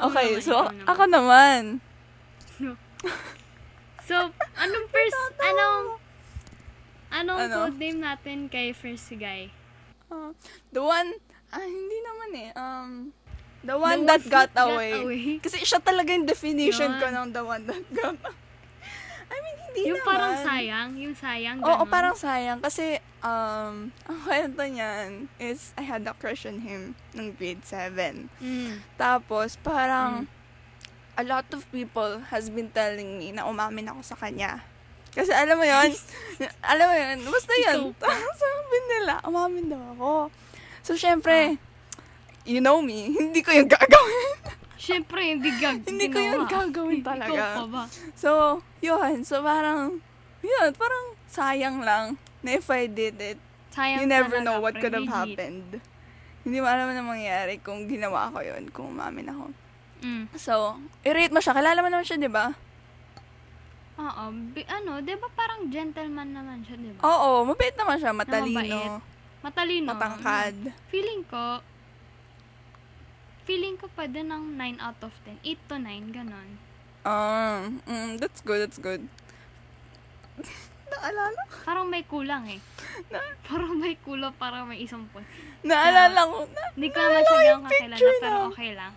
Okay, 0.00 0.26
naman, 0.32 0.40
so 0.40 0.54
ikaw 0.56 0.72
naman. 0.72 0.88
ako 0.88 1.02
naman. 1.04 1.60
So, 4.08 4.16
anong 4.56 4.86
first, 4.88 5.20
anong, 5.38 5.99
anong 7.10 7.40
Ano? 7.40 7.54
code 7.60 7.78
name 7.78 7.98
natin 7.98 8.46
kay 8.46 8.72
first 8.72 9.10
guy? 9.12 9.50
Uh, 10.06 10.34
the 10.68 10.80
one, 10.80 11.14
ah, 11.50 11.62
hindi 11.62 11.98
naman 12.00 12.30
eh. 12.36 12.50
Um, 12.54 12.90
the 13.60 13.74
one 13.74 14.02
The 14.02 14.06
that 14.08 14.22
one 14.22 14.28
got, 14.28 14.48
that 14.48 14.56
got 14.56 14.70
away. 14.72 14.92
away. 14.96 15.22
Kasi 15.44 15.62
siya 15.62 15.78
talaga 15.78 16.10
yung 16.10 16.24
definition 16.24 16.90
Yun. 16.90 16.98
ko 16.98 17.06
ng 17.08 17.26
the 17.30 17.42
one 17.42 17.62
that 17.64 17.84
got 17.92 18.16
I 19.30 19.36
mean, 19.38 19.56
hindi 19.62 19.80
Yung 19.86 20.02
naman. 20.02 20.10
parang 20.10 20.36
sayang, 20.42 20.90
yung 20.98 21.14
sayang, 21.14 21.56
Oo, 21.60 21.70
ganun. 21.78 21.86
parang 21.86 22.16
sayang. 22.18 22.58
Kasi, 22.58 22.98
um, 23.22 23.94
ang 24.10 24.18
kwento 24.24 24.58
niyan 24.60 25.30
is, 25.38 25.70
I 25.78 25.86
had 25.86 26.02
a 26.02 26.14
crush 26.14 26.42
on 26.42 26.58
him 26.60 26.98
nung 27.14 27.30
grade 27.32 27.62
7. 27.62 28.26
Mm. 28.42 28.82
Tapos, 28.98 29.54
parang, 29.56 30.26
Mm. 30.26 30.38
a 31.14 31.22
lot 31.22 31.46
of 31.52 31.62
people 31.70 32.18
has 32.26 32.50
been 32.50 32.74
telling 32.74 33.20
me 33.20 33.30
na 33.30 33.46
umamin 33.46 33.86
ako 33.86 34.02
sa 34.02 34.16
kanya. 34.16 34.66
Kasi 35.10 35.30
alam 35.34 35.58
mo 35.58 35.66
yon 35.66 35.90
alam 36.72 36.86
mo 36.86 36.94
yun, 36.94 37.18
basta 37.26 37.52
yun. 37.52 37.78
Sabi 38.40 38.76
nila, 38.88 39.18
umamin 39.26 39.66
daw 39.66 39.82
ako. 39.96 40.12
So, 40.80 40.94
syempre, 40.94 41.58
you 42.46 42.62
know 42.62 42.80
me, 42.80 43.10
hindi 43.20 43.42
ko 43.42 43.50
yung 43.52 43.68
gagawin. 43.68 44.38
Siyempre, 44.80 45.20
hindi 45.36 45.52
gag 45.60 45.84
Hindi 45.84 46.08
ko 46.08 46.16
yun 46.16 46.48
ginawa. 46.48 46.48
gagawin 46.48 47.00
Ikaw 47.04 47.08
talaga. 47.12 47.42
pa 47.52 47.64
ba? 47.68 47.82
So, 48.16 48.30
yun. 48.80 49.22
So, 49.28 49.44
parang, 49.44 50.00
yun, 50.40 50.68
parang 50.72 51.04
sayang 51.28 51.84
lang 51.84 52.16
na 52.40 52.56
if 52.56 52.64
I 52.72 52.88
did 52.88 53.20
it, 53.20 53.36
Sayang 53.70 54.02
you 54.02 54.06
never 54.08 54.40
talaga, 54.40 54.46
know 54.48 54.56
what 54.58 54.74
could 54.80 54.96
have 54.96 55.06
happened. 55.06 55.78
Hindi 56.40 56.58
mo 56.58 56.66
alam 56.66 56.90
na 56.90 57.04
mangyayari 57.04 57.60
kung 57.60 57.84
ginawa 57.84 58.32
ko 58.32 58.40
yun, 58.40 58.72
kung 58.72 58.96
umamin 58.96 59.28
ako. 59.28 59.44
Mm. 60.00 60.24
So, 60.34 60.80
i-rate 61.04 61.30
mo 61.30 61.44
siya. 61.44 61.52
Kilala 61.52 61.84
mo 61.84 61.92
naman 61.92 62.08
siya, 62.08 62.16
di 62.16 62.32
ba? 62.32 62.56
Oo, 64.00 64.24
bi- 64.50 64.64
ano, 64.66 64.98
di 64.98 65.12
ba 65.12 65.28
parang 65.30 65.68
gentleman 65.68 66.28
naman 66.30 66.64
siya, 66.64 66.74
di 66.74 66.88
ba? 66.90 67.00
Oo, 67.02 67.44
mabait 67.44 67.74
naman 67.74 67.96
siya. 67.96 68.10
mabait. 68.10 68.32
Matalino. 68.32 68.80
Matalino. 69.40 69.88
Matangkad. 69.90 70.56
Mm. 70.62 70.72
Feeling 70.88 71.22
ko, 71.26 71.44
feeling 73.42 73.76
ko 73.76 73.86
pa 73.90 74.04
din 74.04 74.26
ng 74.26 74.56
9 74.56 74.80
out 74.80 75.00
of 75.02 75.12
10. 75.22 75.36
8 75.42 75.68
to 75.68 75.76
9, 75.76 76.16
ganon. 76.16 76.48
Ah, 77.02 77.64
mm, 77.84 78.16
that's 78.16 78.40
good, 78.40 78.60
that's 78.60 78.76
good. 78.78 79.04
Naalala 80.90 81.40
ko. 81.46 81.56
Parang 81.62 81.86
may 81.86 82.02
kulang 82.02 82.44
eh. 82.48 82.60
Na- 83.08 83.36
Parang 83.42 83.74
may 83.74 83.94
kulang, 83.96 84.32
parang 84.34 84.64
may 84.64 84.80
isang 84.80 85.04
point. 85.08 85.24
Naalala 85.60 86.24
ko. 86.24 86.48
Na, 86.48 86.62
Hindi 86.72 86.88
ko 86.88 86.98
naman 86.98 87.22
siya 87.22 87.40
yung 87.46 87.62
kakilala, 87.62 88.10
pero 88.18 88.36
na. 88.36 88.48
okay 88.48 88.70
lang. 88.72 88.92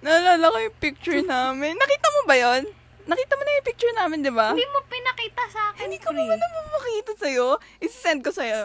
Naalala 0.00 0.46
ko 0.46 0.58
yung 0.58 0.78
picture 0.78 1.20
namin. 1.22 1.76
Nakita 1.76 2.08
mo 2.08 2.20
ba 2.24 2.34
yon? 2.34 2.62
Nakita 3.02 3.32
mo 3.34 3.42
na 3.42 3.52
yung 3.52 3.66
picture 3.66 3.94
namin, 3.94 4.18
di 4.22 4.30
ba? 4.30 4.54
Hindi 4.54 4.66
mo 4.68 4.78
pinakita 4.86 5.42
sa 5.50 5.60
akin, 5.70 5.82
Hindi 5.84 5.98
ko 5.98 6.10
pre. 6.10 6.18
naman 6.18 6.38
naman 6.38 6.64
makita 6.70 7.12
sa'yo. 7.18 7.46
Isisend 7.78 8.20
ko 8.22 8.30
sa'yo. 8.30 8.60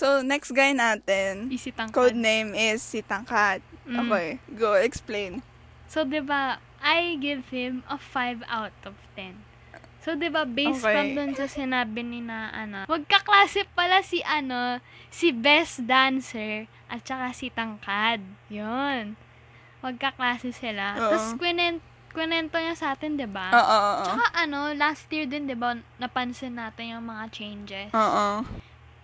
So, 0.00 0.24
next 0.24 0.56
guy 0.56 0.72
natin, 0.72 1.52
Isitang 1.52 1.92
code 1.92 2.16
name 2.16 2.56
is 2.56 2.80
si 2.80 3.04
Tangkat. 3.04 3.60
Mm. 3.84 4.00
Okay, 4.00 4.28
go, 4.56 4.72
explain. 4.72 5.44
So, 5.92 6.08
di 6.08 6.24
ba, 6.24 6.56
I 6.80 7.20
give 7.20 7.52
him 7.52 7.84
a 7.84 8.00
5 8.00 8.40
out 8.48 8.72
of 8.88 8.96
10. 9.12 9.36
So, 10.00 10.16
di 10.16 10.32
ba, 10.32 10.48
based 10.48 10.80
Okay. 10.80 10.96
from 10.96 11.06
dun 11.12 11.32
sa 11.36 11.44
sinabi 11.44 12.00
ni 12.00 12.24
na, 12.24 12.48
ano, 12.48 12.88
magkaklase 12.88 13.68
pala 13.76 14.00
si, 14.00 14.24
ano, 14.24 14.80
si 15.12 15.28
best 15.28 15.84
dancer 15.84 16.64
at 16.88 17.04
saka 17.04 17.36
si 17.36 17.52
tangkad. 17.52 18.24
Yun. 18.48 19.20
Magkaklase 19.84 20.56
sila. 20.56 20.96
Oo. 20.96 21.12
Tapos, 21.12 21.36
kwenen, 21.36 21.84
kwenento 22.10 22.58
niya 22.58 22.74
sa 22.76 22.92
atin, 22.92 23.16
di 23.16 23.26
ba? 23.26 23.50
Oo, 23.54 23.60
oo, 23.60 23.90
oo. 24.00 24.04
Tsaka, 24.06 24.26
ano, 24.46 24.74
last 24.74 25.06
year 25.10 25.26
din, 25.26 25.46
di 25.46 25.54
ba, 25.54 25.78
napansin 26.02 26.58
natin 26.58 26.98
yung 26.98 27.06
mga 27.06 27.24
changes. 27.30 27.90
Oo. 27.94 28.44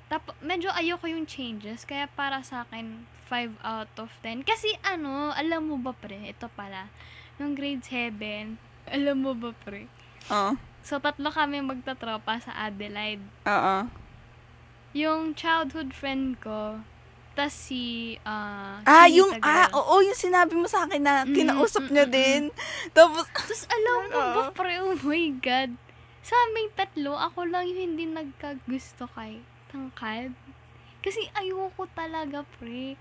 Tapos, 0.07 0.35
medyo 0.39 0.71
ayoko 0.71 1.11
yung 1.11 1.27
changes, 1.27 1.83
kaya 1.83 2.07
para 2.07 2.43
sa 2.47 2.63
akin, 2.67 3.07
5 3.27 3.59
out 3.67 3.91
of 3.99 4.11
10. 4.23 4.47
Kasi 4.47 4.71
ano, 4.87 5.35
alam 5.35 5.67
mo 5.67 5.77
ba 5.83 5.91
pre, 5.91 6.31
ito 6.31 6.47
pala, 6.55 6.87
nung 7.43 7.59
grade 7.59 7.83
7, 7.83 8.55
alam 8.87 9.19
mo 9.19 9.35
ba 9.35 9.51
pre, 9.51 9.91
Oo. 10.31 10.55
so 10.87 11.03
tatlo 11.03 11.35
kami 11.35 11.59
magtatropa 11.59 12.39
sa 12.39 12.55
Adelaide. 12.55 13.23
Oo. 13.51 13.91
Yung 14.95 15.35
childhood 15.35 15.91
friend 15.93 16.39
ko, 16.39 16.81
tas 17.37 17.53
si, 17.53 17.85
ah, 18.25 18.81
Ah, 18.85 19.05
Chinita 19.05 19.13
yung, 19.13 19.31
girl. 19.37 19.45
ah, 19.45 19.69
oo, 19.75 19.95
yung 20.01 20.17
sinabi 20.17 20.55
mo 20.57 20.67
sa 20.67 20.87
akin 20.87 21.03
na 21.03 21.15
Mm, 21.23 21.35
kinausap 21.37 21.85
mm, 21.85 21.93
niya 21.93 22.07
mm, 22.09 22.13
din. 22.13 22.43
Tapos, 22.91 23.27
Tapos 23.29 23.61
alam 23.69 24.01
mo 24.09 24.21
ba 24.33 24.45
pre, 24.51 24.81
oh 24.81 24.97
my 25.05 25.27
God, 25.39 25.71
sa 26.23 26.35
aming 26.49 26.71
tatlo, 26.73 27.13
ako 27.15 27.47
lang 27.47 27.69
yung 27.69 27.93
hindi 27.93 28.05
nagkagusto 28.09 29.07
kay 29.13 29.39
Tangkad. 29.69 30.33
Kasi 31.05 31.21
ayoko 31.35 31.87
talaga 31.93 32.43
pre. 32.57 32.97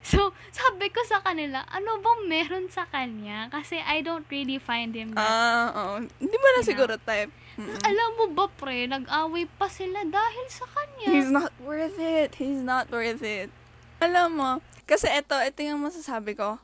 So, 0.00 0.30
sabi 0.54 0.88
ko 0.88 1.02
sa 1.04 1.18
kanila, 1.20 1.66
ano 1.68 1.98
bang 1.98 2.20
meron 2.30 2.66
sa 2.70 2.86
kanya? 2.86 3.50
Kasi 3.50 3.82
I 3.82 4.00
don't 4.00 4.24
really 4.30 4.56
find 4.62 4.94
him 4.94 5.12
that. 5.12 5.26
Ah, 5.26 5.66
oo. 5.74 5.94
Hindi 6.16 6.36
mo 6.38 6.48
na 6.54 6.62
siguro 6.62 6.94
type. 6.96 7.34
Mm-mm. 7.58 7.74
Alam 7.82 8.08
mo 8.14 8.24
ba, 8.32 8.46
pre, 8.48 8.86
nag-away 8.86 9.50
pa 9.50 9.66
sila 9.66 10.06
dahil 10.06 10.46
sa 10.46 10.64
kanya. 10.70 11.10
He's 11.10 11.26
not 11.28 11.50
worth 11.58 11.98
it. 11.98 12.38
He's 12.38 12.62
not 12.62 12.86
worth 12.88 13.20
it. 13.20 13.50
Alam 13.98 14.38
mo, 14.38 14.50
kasi 14.86 15.10
ito, 15.10 15.34
ito 15.34 15.58
yung 15.60 15.82
masasabi 15.82 16.38
ko. 16.38 16.62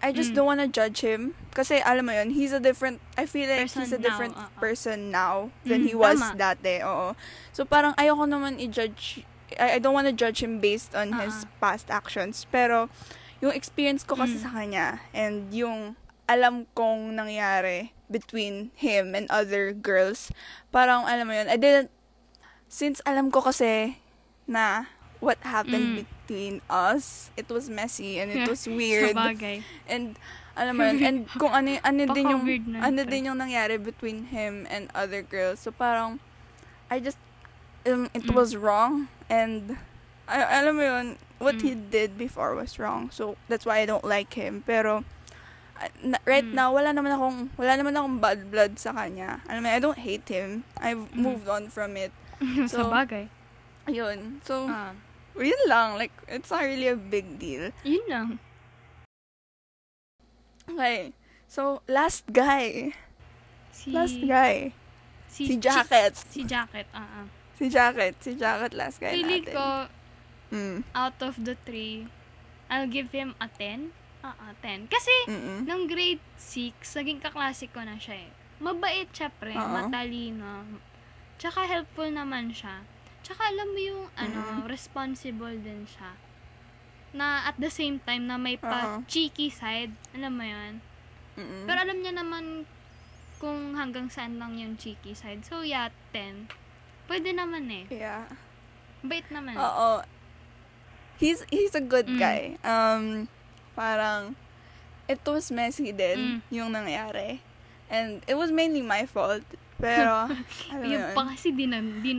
I 0.00 0.12
just 0.12 0.32
Mm. 0.32 0.36
don't 0.36 0.48
wanna 0.48 0.68
judge 0.68 1.00
him. 1.00 1.32
Kasi 1.52 1.80
alam 1.80 2.04
mo 2.04 2.12
yun, 2.12 2.32
he's 2.32 2.52
a 2.52 2.60
different, 2.60 3.00
I 3.16 3.24
feel 3.24 3.48
like 3.48 3.68
Person 3.68 3.84
he's 3.84 3.92
a 3.92 4.00
now, 4.00 4.04
different 4.04 4.34
oo. 4.36 4.48
person 4.58 4.98
now 5.08 5.48
than 5.64 5.84
Mm, 5.84 5.88
he 5.88 5.94
was 5.94 6.20
tama. 6.20 6.36
dati. 6.36 6.80
Oo. 6.80 7.16
So 7.52 7.64
parang 7.64 7.92
ayoko 7.94 8.24
naman 8.24 8.56
i-judge, 8.58 9.24
I, 9.56 9.76
I 9.76 9.78
don't 9.78 9.94
wanna 9.94 10.12
judge 10.12 10.40
him 10.40 10.60
based 10.60 10.92
on 10.92 11.12
his 11.20 11.44
Ah. 11.44 11.52
past 11.62 11.88
actions. 11.88 12.44
Pero, 12.48 12.88
yung 13.40 13.52
experience 13.52 14.04
ko 14.04 14.16
kasi 14.16 14.36
Mm. 14.36 14.44
sa 14.44 14.50
kanya, 14.50 14.86
and 15.12 15.52
yung 15.52 15.96
alam 16.24 16.64
kong 16.72 17.12
nangyari 17.12 17.92
between 18.14 18.70
him 18.78 19.18
and 19.18 19.26
other 19.26 19.74
girls, 19.74 20.30
parang 20.70 21.02
alam 21.10 21.26
mo 21.26 21.34
yun, 21.34 21.50
I 21.50 21.58
didn't, 21.58 21.90
since 22.70 23.02
alam 23.02 23.34
ko 23.34 23.42
kasi 23.42 23.98
na 24.46 24.86
what 25.18 25.42
happened 25.42 25.98
Mm. 25.98 26.06
between 26.06 26.54
us, 26.70 27.34
it 27.34 27.50
was 27.50 27.66
messy 27.66 28.22
and 28.22 28.30
it 28.30 28.46
was 28.46 28.70
weird. 28.70 29.18
Sa 29.18 29.34
bagay. 29.34 29.56
And 29.90 30.14
alam 30.54 30.78
mo 30.78 30.86
yun, 30.86 30.98
and 31.02 31.18
kung 31.40 31.50
ano, 31.50 31.74
ano 31.82 32.02
din 32.14 32.30
yung 32.30 32.44
ano 32.78 33.00
din 33.02 33.26
yung 33.26 33.40
nangyari 33.42 33.74
between 33.80 34.30
him 34.30 34.68
and 34.70 34.86
other 34.94 35.26
girls. 35.26 35.58
So 35.64 35.74
parang 35.74 36.22
I 36.92 37.00
just 37.02 37.18
um, 37.88 38.06
it 38.14 38.28
Mm. 38.28 38.36
was 38.36 38.54
wrong 38.54 39.08
and 39.26 39.74
I, 40.28 40.60
alam 40.62 40.76
mo 40.76 40.84
yun, 40.84 41.06
what 41.40 41.60
he 41.60 41.72
Mm. 41.76 41.90
did 41.90 42.10
before 42.16 42.54
was 42.54 42.78
wrong. 42.78 43.08
So 43.12 43.36
that's 43.48 43.64
why 43.64 43.80
I 43.80 43.86
don't 43.88 44.04
like 44.04 44.36
him. 44.36 44.62
Pero 44.64 45.04
na- 46.00 46.22
right 46.24 46.44
Mm. 46.44 46.54
now 46.54 46.70
wala 46.70 46.90
naman 46.90 47.10
akong 47.10 47.38
wala 47.54 47.72
naman 47.74 47.92
akong 47.92 48.16
bad 48.18 48.40
blood 48.48 48.72
sa 48.76 48.92
kanya. 48.92 49.40
Alam 49.46 49.64
mo, 49.64 49.68
I 49.68 49.78
don't 49.78 49.98
hate 49.98 50.26
him. 50.26 50.62
I've 50.76 51.10
Mm. 51.10 51.16
moved 51.16 51.46
on 51.46 51.68
from 51.68 51.96
it. 51.96 52.12
sa 52.70 52.84
So, 52.84 52.90
bagay. 52.90 53.28
Ayun. 53.84 54.40
So, 54.42 54.66
Ah, 54.66 54.92
yun 55.34 55.60
lang. 55.66 55.96
Like, 55.96 56.12
it's 56.26 56.48
not 56.48 56.62
really 56.62 56.88
a 56.88 56.96
big 56.96 57.36
deal. 57.36 57.68
yun 57.82 58.04
lang. 58.06 58.28
Okay. 60.64 61.12
So, 61.46 61.82
last 61.86 62.24
guy. 62.26 62.96
Si, 63.70 63.92
Last 63.92 64.16
guy. 64.18 64.72
Si, 65.28 65.46
Si 65.46 65.54
Jacket. 65.58 66.14
Si, 66.16 66.26
si 66.30 66.40
Jacket, 66.44 66.86
ah. 66.94 67.04
ah. 67.22 67.26
Si 67.58 67.68
Jacket. 67.68 68.14
Si 68.18 68.32
Jacket 68.34 68.72
last 68.72 68.98
guy 68.98 69.12
Feeling 69.12 69.44
natin. 69.44 69.54
ko, 69.54 69.66
Mm. 70.54 70.78
out 70.94 71.18
of 71.20 71.34
the 71.36 71.58
three, 71.66 72.06
I'll 72.70 72.86
give 72.86 73.10
him 73.10 73.34
a 73.38 73.50
10. 73.50 73.90
Ah, 74.24 74.32
ah, 74.40 74.52
10. 74.56 74.88
Kasi, 74.88 75.12
Mm-mm. 75.28 75.68
nung 75.68 75.84
grade 75.84 76.24
6, 76.40 76.72
naging 76.96 77.20
kaklase 77.20 77.68
ko 77.68 77.84
na 77.84 78.00
siya 78.00 78.24
eh. 78.24 78.30
Mabait 78.56 79.04
siya, 79.12 79.28
pre. 79.28 79.52
Oo. 79.52 79.68
Matalino. 79.68 80.64
Tsaka 81.36 81.68
helpful 81.68 82.08
naman 82.08 82.48
siya. 82.48 82.88
Tsaka 83.20 83.52
alam 83.52 83.68
mo 83.68 83.78
yung, 83.78 84.02
ano, 84.16 84.64
responsible 84.64 85.60
din 85.60 85.84
siya. 85.84 86.16
Na 87.12 87.44
at 87.44 87.60
the 87.60 87.68
same 87.68 88.00
time, 88.00 88.24
na 88.24 88.40
may 88.40 88.56
pa 88.56 88.96
Oo. 88.96 89.04
cheeky 89.04 89.52
side. 89.52 89.92
Alam 90.16 90.40
mo 90.40 90.44
yun? 90.44 90.80
Mm-mm. 91.36 91.68
Pero 91.68 91.84
alam 91.84 92.00
niya 92.00 92.16
naman 92.16 92.64
kung 93.36 93.76
hanggang 93.76 94.08
saan 94.08 94.40
lang 94.40 94.56
yung 94.56 94.80
cheeky 94.80 95.12
side. 95.12 95.44
So, 95.44 95.60
yeah, 95.60 95.92
10. 96.16 96.48
Pwede 97.04 97.36
naman 97.36 97.68
eh. 97.68 97.84
yeah. 97.92 98.24
Bait 99.04 99.28
naman. 99.28 99.52
Oo. 99.52 100.00
He's, 101.20 101.44
he's 101.52 101.76
a 101.76 101.84
good 101.84 102.08
Mm. 102.08 102.16
guy. 102.16 102.42
Um, 102.64 103.28
parang, 103.74 104.38
it 105.06 105.20
was 105.26 105.50
messy 105.50 105.92
din, 105.92 106.40
Mm. 106.40 106.54
yung 106.54 106.70
nangyari. 106.72 107.42
And 107.92 108.24
it 108.24 108.34
was 108.34 108.48
mainly 108.50 108.80
my 108.80 109.04
fault. 109.04 109.44
Pero, 109.76 110.30
alam 110.72 110.86
yun. 110.86 111.12
pa 111.12 111.28
kasi 111.28 111.50
di, 111.52 111.66
na, 111.66 111.82
di 111.82 112.14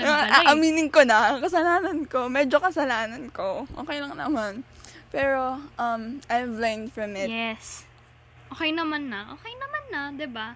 aminin 0.45 0.91
ko 0.91 1.01
na, 1.01 1.39
kasalanan 1.41 2.06
ko. 2.06 2.27
Medyo 2.29 2.60
kasalanan 2.62 3.32
ko. 3.32 3.65
Okay 3.73 3.97
lang 4.03 4.13
naman. 4.13 4.62
Pero, 5.10 5.63
um, 5.79 6.19
I've 6.27 6.51
learned 6.51 6.91
from 6.91 7.15
it. 7.15 7.32
Yes. 7.32 7.88
Okay 8.51 8.75
naman 8.75 9.10
na. 9.10 9.34
Okay 9.39 9.53
naman 9.56 9.84
na, 9.89 10.01
ba? 10.27 10.47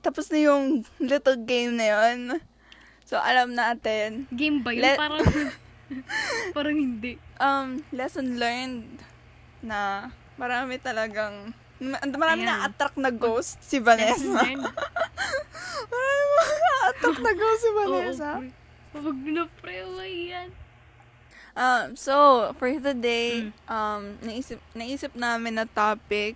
Tapos 0.00 0.28
na 0.32 0.38
yung 0.40 0.84
little 1.00 1.36
game 1.42 1.76
na 1.76 1.86
yun. 1.88 2.40
So, 3.04 3.18
alam 3.18 3.56
natin. 3.56 4.30
Game 4.30 4.62
ba 4.62 4.70
yun? 4.70 4.84
Let- 4.86 5.00
parang, 5.00 5.24
parang 6.56 6.76
hindi. 6.76 7.18
Um, 7.40 7.82
lesson 7.90 8.38
learned 8.38 9.02
na 9.60 10.08
marami 10.40 10.80
talagang 10.80 11.52
ma- 11.76 12.00
marami 12.16 12.48
Ayan. 12.48 12.48
na 12.48 12.64
attract 12.64 12.96
na 12.96 13.12
ghost 13.12 13.60
si 13.60 13.76
Vanessa. 13.76 14.24
marami 15.92 16.56
na 16.56 16.72
attract 16.88 17.20
na 17.20 17.32
ghost 17.36 17.60
si 17.60 17.70
Vanessa. 17.76 18.30
Huwag 18.90 19.18
na 19.22 19.44
pre, 19.60 19.84
yan. 20.32 20.50
Um, 21.54 21.94
so, 21.94 22.50
for 22.58 22.70
today, 22.72 23.50
Mm. 23.50 23.52
um, 23.68 24.02
naisip, 24.22 24.58
naisip 24.72 25.12
namin 25.14 25.60
na 25.60 25.66
topic 25.68 26.34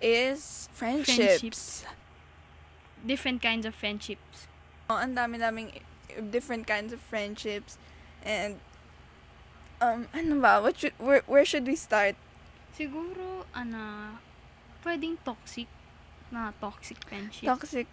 is 0.00 0.66
friendships. 0.72 1.84
Different 3.04 3.42
kinds 3.42 3.66
of 3.66 3.74
friendships. 3.76 4.48
Oh, 4.88 4.96
ang 4.96 5.14
dami-daming 5.14 5.84
different 6.32 6.66
kinds 6.66 6.92
of 6.94 7.00
friendships. 7.02 7.76
And, 8.24 8.58
um, 9.82 10.08
ano 10.14 10.40
ba? 10.40 10.62
What 10.62 10.78
should, 10.80 10.94
where, 10.96 11.22
where 11.26 11.44
should 11.44 11.66
we 11.66 11.76
start? 11.76 12.16
Siguro, 12.74 13.46
ano, 13.54 14.18
pwedeng 14.82 15.16
toxic 15.22 15.70
na 16.34 16.50
toxic 16.58 16.98
friendship. 17.06 17.46
Toxic. 17.46 17.86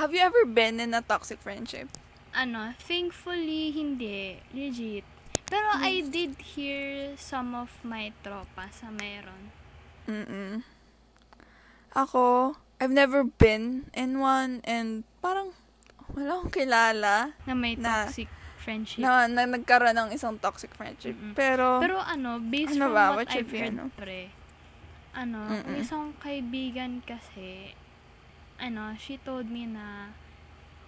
Have 0.00 0.10
you 0.16 0.24
ever 0.24 0.48
been 0.48 0.80
in 0.80 0.96
a 0.96 1.04
toxic 1.04 1.38
friendship? 1.44 1.86
ano, 2.34 2.74
thankfully, 2.82 3.70
hindi. 3.70 4.42
Legit. 4.50 5.06
Pero 5.46 5.70
I 5.78 6.02
did 6.02 6.34
hear 6.56 7.14
some 7.14 7.54
of 7.54 7.70
my 7.86 8.10
tropa 8.26 8.66
sa 8.74 8.90
meron. 8.90 9.54
Mm-mm. 10.10 10.66
Ako, 11.94 12.56
I've 12.82 12.90
never 12.90 13.22
been 13.22 13.86
in 13.94 14.18
one 14.18 14.58
and 14.66 15.06
parang 15.22 15.54
wala 16.10 16.42
akong 16.42 16.52
kilala 16.52 17.38
Na 17.46 17.54
may 17.54 17.78
Na- 17.78 18.10
toxic 18.10 18.26
friendship. 18.64 19.04
na, 19.04 19.28
na 19.28 19.44
nagkaroon 19.44 19.92
ng 19.92 20.10
isang 20.10 20.40
toxic 20.40 20.72
friendship. 20.72 21.12
Mm-mm. 21.12 21.36
Pero, 21.36 21.84
Pero 21.84 22.00
ano, 22.00 22.40
based 22.40 22.74
Ano 22.74 22.88
from 22.88 22.96
ba? 22.96 23.04
what 23.12 23.28
What 23.28 23.36
I've 23.36 23.52
heard, 23.52 23.76
ano? 23.76 23.92
pre, 23.92 24.32
ano, 25.12 25.40
Mm-mm. 25.46 25.68
may 25.68 25.84
isang 25.84 26.16
kaibigan 26.18 27.04
kasi, 27.04 27.76
ano, 28.56 28.96
she 28.96 29.20
told 29.20 29.46
me 29.46 29.68
na, 29.68 30.10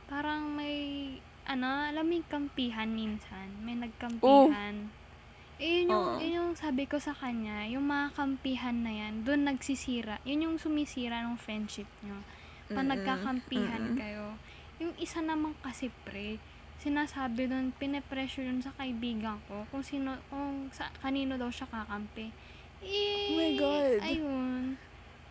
parang 0.07 0.57
may, 0.57 0.77
ano, 1.45 1.67
alam 1.87 2.03
mo 2.03 2.13
yung 2.17 2.27
kampihan 2.27 2.89
minsan. 2.89 3.53
May 3.61 3.77
nagkampihan. 3.77 4.89
Eh, 5.57 5.83
yun 5.83 5.89
yung, 5.89 6.07
yun 6.21 6.33
yung 6.37 6.53
sabi 6.53 6.85
ko 6.85 7.01
sa 7.01 7.17
kanya, 7.17 7.65
yung 7.65 7.89
mga 7.89 8.13
kampihan 8.13 8.77
na 8.77 8.93
yan, 8.93 9.25
doon 9.25 9.49
nagsisira. 9.49 10.21
Yun 10.25 10.45
yung 10.45 10.57
sumisira 10.61 11.25
ng 11.25 11.41
friendship 11.41 11.89
nyo. 12.05 12.21
Pag 12.67 12.87
nagkakampihan 12.87 13.95
kayo. 13.95 14.37
Yung 14.77 14.93
isa 15.01 15.25
naman 15.25 15.57
kasi 15.63 15.89
pre, 16.05 16.37
sinasabi 16.81 17.49
doon, 17.49 17.73
pinipressure 17.77 18.45
yun 18.45 18.61
sa 18.61 18.73
kaibigan 18.77 19.41
ko 19.49 19.65
kung 19.73 19.83
sino, 19.83 20.17
kung 20.29 20.69
sa, 20.71 20.93
kanino 21.01 21.41
daw 21.41 21.49
siya 21.49 21.69
kakampi. 21.69 22.31
Eh, 22.85 23.33
Oh 23.33 23.37
my 23.37 23.53
God. 23.57 23.99
Ayun. 24.05 24.63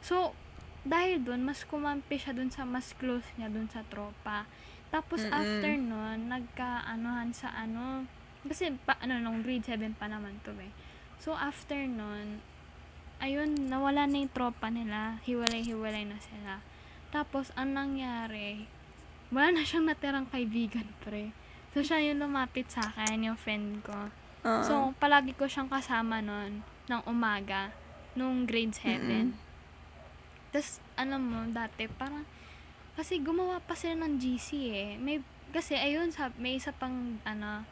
So, 0.01 0.33
dahil 0.85 1.25
doon, 1.25 1.45
mas 1.45 1.65
kumampi 1.65 2.17
siya 2.21 2.33
doon 2.37 2.53
sa 2.53 2.65
mas 2.65 2.93
close 2.97 3.25
niya 3.37 3.49
doon 3.49 3.65
sa 3.69 3.81
tropa. 3.85 4.45
Tapos 4.93 5.25
Mm-mm. 5.25 5.33
after 5.33 5.73
nun, 5.75 6.29
nagka-anuhan 6.29 7.33
sa 7.33 7.49
ano, 7.53 8.05
kasi 8.45 8.69
pa, 8.85 8.97
ano, 9.01 9.17
nung 9.17 9.41
grade 9.41 9.65
7 9.65 9.97
pa 9.97 10.05
naman 10.05 10.37
to 10.45 10.53
eh. 10.61 10.69
So, 11.17 11.33
after 11.33 11.77
nun, 11.89 12.45
ayun, 13.17 13.65
nawala 13.65 14.05
na 14.05 14.21
yung 14.21 14.33
tropa 14.33 14.69
nila. 14.69 15.17
Hiwalay-hiwalay 15.25 16.05
na 16.05 16.21
sila. 16.21 16.61
Tapos, 17.09 17.49
ang 17.57 17.73
nangyari, 17.73 18.69
wala 19.35 19.51
na 19.51 19.67
siyang 19.67 19.91
natirang 19.91 20.31
kaibigan, 20.31 20.87
pre. 21.03 21.35
So, 21.75 21.83
siya 21.83 21.99
yung 21.99 22.23
lumapit 22.23 22.71
sa 22.71 22.87
akin, 22.87 23.27
yung 23.27 23.35
friend 23.35 23.83
ko. 23.83 24.07
Oo. 24.47 24.63
So, 24.63 24.73
palagi 24.95 25.35
ko 25.35 25.43
siyang 25.43 25.67
kasama 25.67 26.23
nun, 26.23 26.63
ng 26.87 27.01
umaga, 27.03 27.75
nung 28.15 28.47
grade 28.47 28.71
7. 28.71 29.03
Mm-mm. 29.03 29.35
Tapos, 30.55 30.79
alam 30.95 31.19
mo, 31.19 31.43
dati, 31.51 31.83
parang, 31.91 32.23
kasi 32.95 33.19
gumawa 33.19 33.59
pa 33.59 33.75
sila 33.75 34.07
ng 34.07 34.15
GC 34.15 34.49
eh. 34.71 34.91
May, 34.95 35.19
kasi, 35.51 35.75
ayun, 35.75 36.15
sab, 36.15 36.31
may 36.39 36.55
isa 36.55 36.71
pang, 36.71 37.19
ano, 37.27 37.67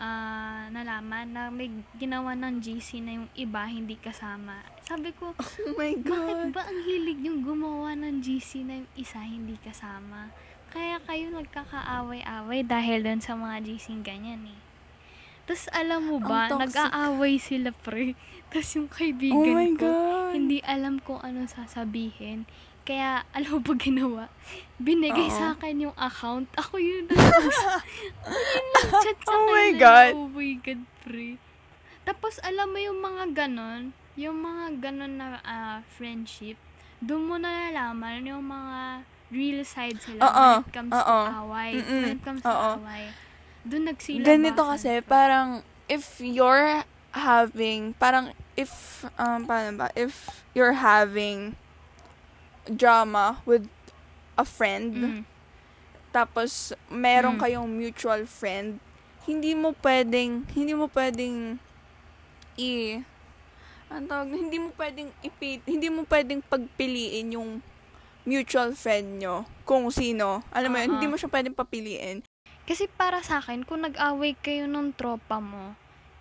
ah, 0.00 0.68
nalaman 0.72 1.28
na 1.32 1.52
may 1.52 1.68
ginawa 2.00 2.32
ng 2.32 2.60
GC 2.60 3.04
na 3.04 3.20
yung 3.20 3.28
iba 3.36 3.68
hindi 3.68 4.00
kasama. 4.00 4.64
Sabi 4.80 5.12
ko, 5.12 5.36
oh 5.64 5.76
my 5.76 5.92
bakit 6.00 6.36
God. 6.48 6.52
ba 6.56 6.62
ang 6.64 6.80
hilig 6.88 7.20
yung 7.20 7.44
gumawa 7.44 7.92
ng 7.96 8.24
GC 8.24 8.64
na 8.64 8.80
yung 8.80 8.90
isa 8.96 9.20
hindi 9.20 9.60
kasama? 9.60 10.32
Kaya 10.70 11.02
kayo 11.02 11.34
nagkakaaway-away 11.34 12.62
dahil 12.62 13.02
doon 13.02 13.18
sa 13.18 13.34
mga 13.34 13.66
GC 13.66 14.06
ganyan 14.06 14.46
eh. 14.46 14.60
Tapos 15.50 15.66
alam 15.74 16.06
mo 16.06 16.22
ba, 16.22 16.46
nag-aaway 16.46 17.42
sila 17.42 17.74
pre. 17.74 18.14
Tapos 18.54 18.70
yung 18.78 18.86
Oh 18.86 18.94
kaibigan 18.94 19.54
my 19.54 19.70
ko, 19.74 19.90
God. 19.90 20.30
hindi 20.34 20.62
alam 20.62 21.02
kung 21.02 21.18
anong 21.18 21.50
sasabihin. 21.50 22.46
Kaya, 22.86 23.22
alam 23.36 23.58
mo 23.58 23.60
ba 23.66 23.74
ginawa? 23.74 24.24
Binigay 24.78 25.26
Oo. 25.26 25.34
sa 25.34 25.58
akin 25.58 25.90
yung 25.90 25.96
account. 25.98 26.46
Ako 26.54 26.78
yun. 26.78 27.10
Ako 27.10 27.18
yun 27.42 27.50
sa 27.50 27.82
Oh 29.26 29.50
my. 29.50 29.70
God. 29.74 30.12
Oh 30.14 30.30
my 30.30 30.54
God, 30.62 30.82
pre. 31.02 31.34
Tapos, 32.06 32.38
alam 32.46 32.70
mo 32.70 32.78
yung 32.78 33.02
mga 33.02 33.46
ganon, 33.46 33.90
yung 34.14 34.38
mga 34.42 34.78
ganon 34.82 35.18
na 35.18 35.26
ah, 35.42 35.82
friendship, 35.98 36.58
doon 37.02 37.26
mo 37.26 37.36
na 37.38 37.70
nalaman 37.70 38.22
yung 38.22 38.46
mga 38.46 39.02
real 39.30 39.62
side 39.62 39.98
sila 40.02 40.20
Oo. 40.20 40.48
when 40.58 40.66
it 40.66 40.72
comes 40.74 40.92
Oo. 40.92 41.18
to 41.24 41.34
away. 41.40 41.70
Mm-mm. 41.78 42.02
When 42.02 42.12
it 42.18 42.22
comes 42.22 42.42
Oo. 42.42 42.50
to 42.50 42.80
away. 42.82 43.04
Doon 43.62 43.84
nagsilabasan. 43.86 44.26
Ganito 44.26 44.62
kasi, 44.66 44.90
parang, 45.02 45.48
if 45.86 46.18
you're 46.18 46.82
having, 47.12 47.94
parang, 47.96 48.34
if, 48.54 49.02
um, 49.16 49.46
paano 49.46 49.76
ba, 49.76 49.86
if 49.94 50.42
you're 50.52 50.78
having 50.78 51.54
drama 52.66 53.42
with 53.44 53.66
a 54.36 54.44
friend, 54.44 54.94
Mm. 54.94 55.22
tapos 56.10 56.72
meron 56.88 57.36
Mm. 57.36 57.42
kayong 57.42 57.70
mutual 57.70 58.26
friend, 58.26 58.78
hindi 59.26 59.54
mo 59.54 59.74
pwedeng, 59.78 60.46
hindi 60.50 60.74
mo 60.74 60.90
pwedeng 60.90 61.60
i, 62.56 63.00
ang 63.86 64.06
tawag, 64.06 64.26
na- 64.30 64.38
hindi 64.38 64.58
mo 64.58 64.70
pwedeng 64.74 65.10
ipi, 65.20 65.60
hindi 65.64 65.88
mo 65.88 66.02
pwedeng 66.06 66.42
pagpiliin 66.42 67.34
yung 67.34 67.50
mutual 68.30 68.70
friend 68.72 69.18
nyo 69.18 69.42
kung 69.66 69.90
sino. 69.90 70.46
Alam 70.54 70.70
mo 70.70 70.78
yun, 70.78 70.86
Oo. 70.86 70.94
hindi 70.94 71.10
mo 71.10 71.18
siya 71.18 71.26
pwedeng 71.28 71.58
papiliin. 71.58 72.22
Kasi 72.62 72.86
para 72.86 73.18
sa 73.20 73.42
akin, 73.42 73.66
kung 73.66 73.82
nag-away 73.82 74.38
kayo 74.38 74.70
ng 74.70 74.94
tropa 74.94 75.42
mo, 75.42 75.74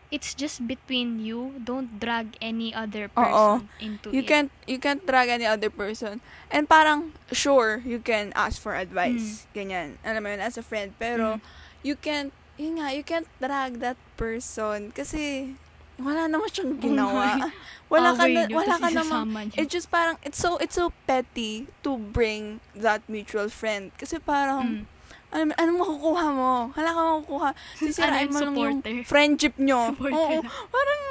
it's 0.10 0.34
just 0.34 0.66
between 0.66 1.22
you. 1.22 1.54
Don't 1.62 2.02
drag 2.02 2.34
any 2.42 2.74
other 2.74 3.14
person 3.14 3.70
into 3.78 4.10
You 4.10 4.26
it. 4.26 4.28
can't 4.28 4.50
you 4.66 4.82
can't 4.82 5.06
drag 5.06 5.30
any 5.30 5.46
other 5.46 5.70
person. 5.70 6.18
And 6.50 6.66
parang 6.66 7.14
sure, 7.30 7.86
you 7.86 8.02
can 8.02 8.34
ask 8.34 8.58
for 8.58 8.74
advice. 8.74 9.46
Ganyan. 9.54 10.02
Alam 10.02 10.26
mo 10.26 10.30
yun 10.34 10.42
as 10.42 10.58
a 10.58 10.66
friend, 10.66 10.98
pero 10.98 11.38
Mm. 11.38 11.42
you 11.86 11.94
can't 11.94 12.34
yun 12.58 12.82
nga, 12.82 12.90
you 12.92 13.06
can't 13.06 13.30
drag 13.38 13.78
that 13.80 13.96
person 14.18 14.90
kasi 14.92 15.54
wala 16.00 16.32
naman 16.32 16.48
siyang 16.48 16.80
ginawa. 16.80 17.52
wala 17.92 18.14
ka 18.14 18.26
na, 18.30 18.46
wala 18.54 18.76
ka 18.78 18.88
niyo. 18.94 19.58
it's 19.58 19.72
just 19.74 19.90
parang 19.90 20.16
it's 20.22 20.38
so 20.38 20.62
it's 20.62 20.78
so 20.78 20.94
petty 21.10 21.66
to 21.82 21.98
bring 21.98 22.62
that 22.78 23.02
mutual 23.10 23.50
friend 23.50 23.90
kasi 23.98 24.22
parang 24.22 24.86
Mm. 25.30 25.50
ano, 25.50 25.52
anong 25.58 25.80
makukuha 25.82 26.26
mo? 26.34 26.54
Wala 26.74 26.90
ka 26.90 27.02
makukuha. 27.02 27.50
Sisirain 27.78 28.30
Ano 28.30 28.34
mo 28.34 28.40
lang 28.42 28.56
yung 28.58 28.78
friendship 29.06 29.54
nyo. 29.62 29.94
Supporter 29.94 30.42
Oo. 30.42 30.42
Parang, 30.74 31.02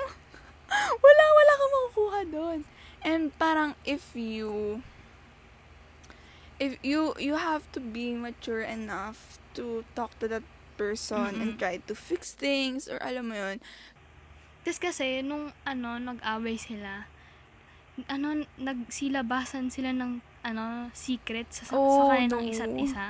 wala, 0.98 1.24
wala 1.38 1.53
ka 1.55 1.64
makukuha 1.70 2.18
doon. 2.27 2.59
And 3.07 3.31
parang, 3.38 3.79
if 3.87 4.18
you, 4.18 4.83
if 6.59 6.83
you, 6.83 7.14
you 7.18 7.38
have 7.38 7.70
to 7.72 7.79
be 7.79 8.11
mature 8.14 8.62
enough 8.66 9.38
to 9.55 9.87
talk 9.94 10.18
to 10.18 10.27
that 10.27 10.42
person 10.74 11.38
and 11.38 11.55
Mm-mm. 11.55 11.59
try 11.59 11.79
to 11.87 11.94
fix 11.94 12.35
things 12.35 12.90
or 12.90 12.98
alam 12.98 13.31
mo 13.31 13.35
yun. 13.38 13.62
Tapos 14.66 14.81
kasi, 14.81 15.23
nung 15.23 15.55
ano, 15.62 15.99
nag-away 15.99 16.59
sila, 16.59 17.07
ano, 18.07 18.47
nagsilabasan 18.59 19.71
sila 19.75 19.90
ng 19.90 20.23
ano, 20.47 20.90
secret 20.94 21.51
sa, 21.51 21.75
Oh, 21.75 22.07
sa 22.09 22.14
kanilang 22.14 22.47
no. 22.47 22.53
isa't 22.53 22.75
isa. 22.79 23.07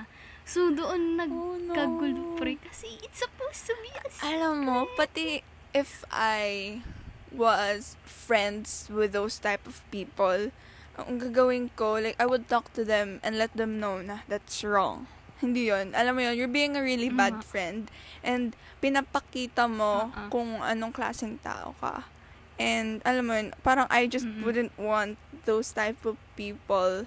So, 0.49 0.73
doon 0.73 1.21
Oh, 1.21 1.61
no. 1.61 1.75
nagkagulo 1.77 2.41
pre. 2.41 2.57
Kasi 2.57 2.97
it's 3.05 3.21
supposed 3.21 3.69
to 3.69 3.77
be 3.85 3.93
a 3.93 4.09
Alam 4.25 4.65
mo, 4.65 4.79
pati 4.97 5.45
if 5.77 6.09
I 6.09 6.81
was 7.29 8.01
friends 8.09 8.89
with 8.89 9.13
those 9.13 9.37
type 9.37 9.69
of 9.69 9.85
people, 9.93 10.49
ang 10.97 11.21
gagawin 11.21 11.69
ko, 11.77 12.01
like, 12.01 12.17
I 12.17 12.25
would 12.25 12.49
talk 12.49 12.73
to 12.75 12.83
them 12.83 13.21
and 13.21 13.37
let 13.37 13.53
them 13.53 13.77
know 13.77 14.01
na 14.01 14.25
that's 14.25 14.65
wrong. 14.65 15.07
Hindi 15.39 15.71
yon 15.71 15.95
Alam 15.95 16.19
mo 16.19 16.21
yon 16.23 16.35
you're 16.35 16.51
being 16.51 16.75
a 16.75 16.83
really 16.83 17.09
bad 17.09 17.41
Mhm. 17.41 17.45
friend. 17.45 17.83
And 18.23 18.53
pinapakita 18.83 19.71
mo 19.71 20.11
Uh-uh. 20.11 20.29
kung 20.29 20.59
anong 20.61 20.93
klaseng 20.93 21.39
tao 21.41 21.75
ka. 21.79 22.07
And 22.59 22.99
alam 23.07 23.31
mo 23.31 23.39
yun, 23.39 23.55
parang 23.63 23.87
I 23.87 24.11
just 24.11 24.27
Mm-mm. 24.27 24.43
wouldn't 24.43 24.75
want 24.75 25.15
those 25.47 25.71
type 25.71 26.03
of 26.03 26.19
people 26.35 27.07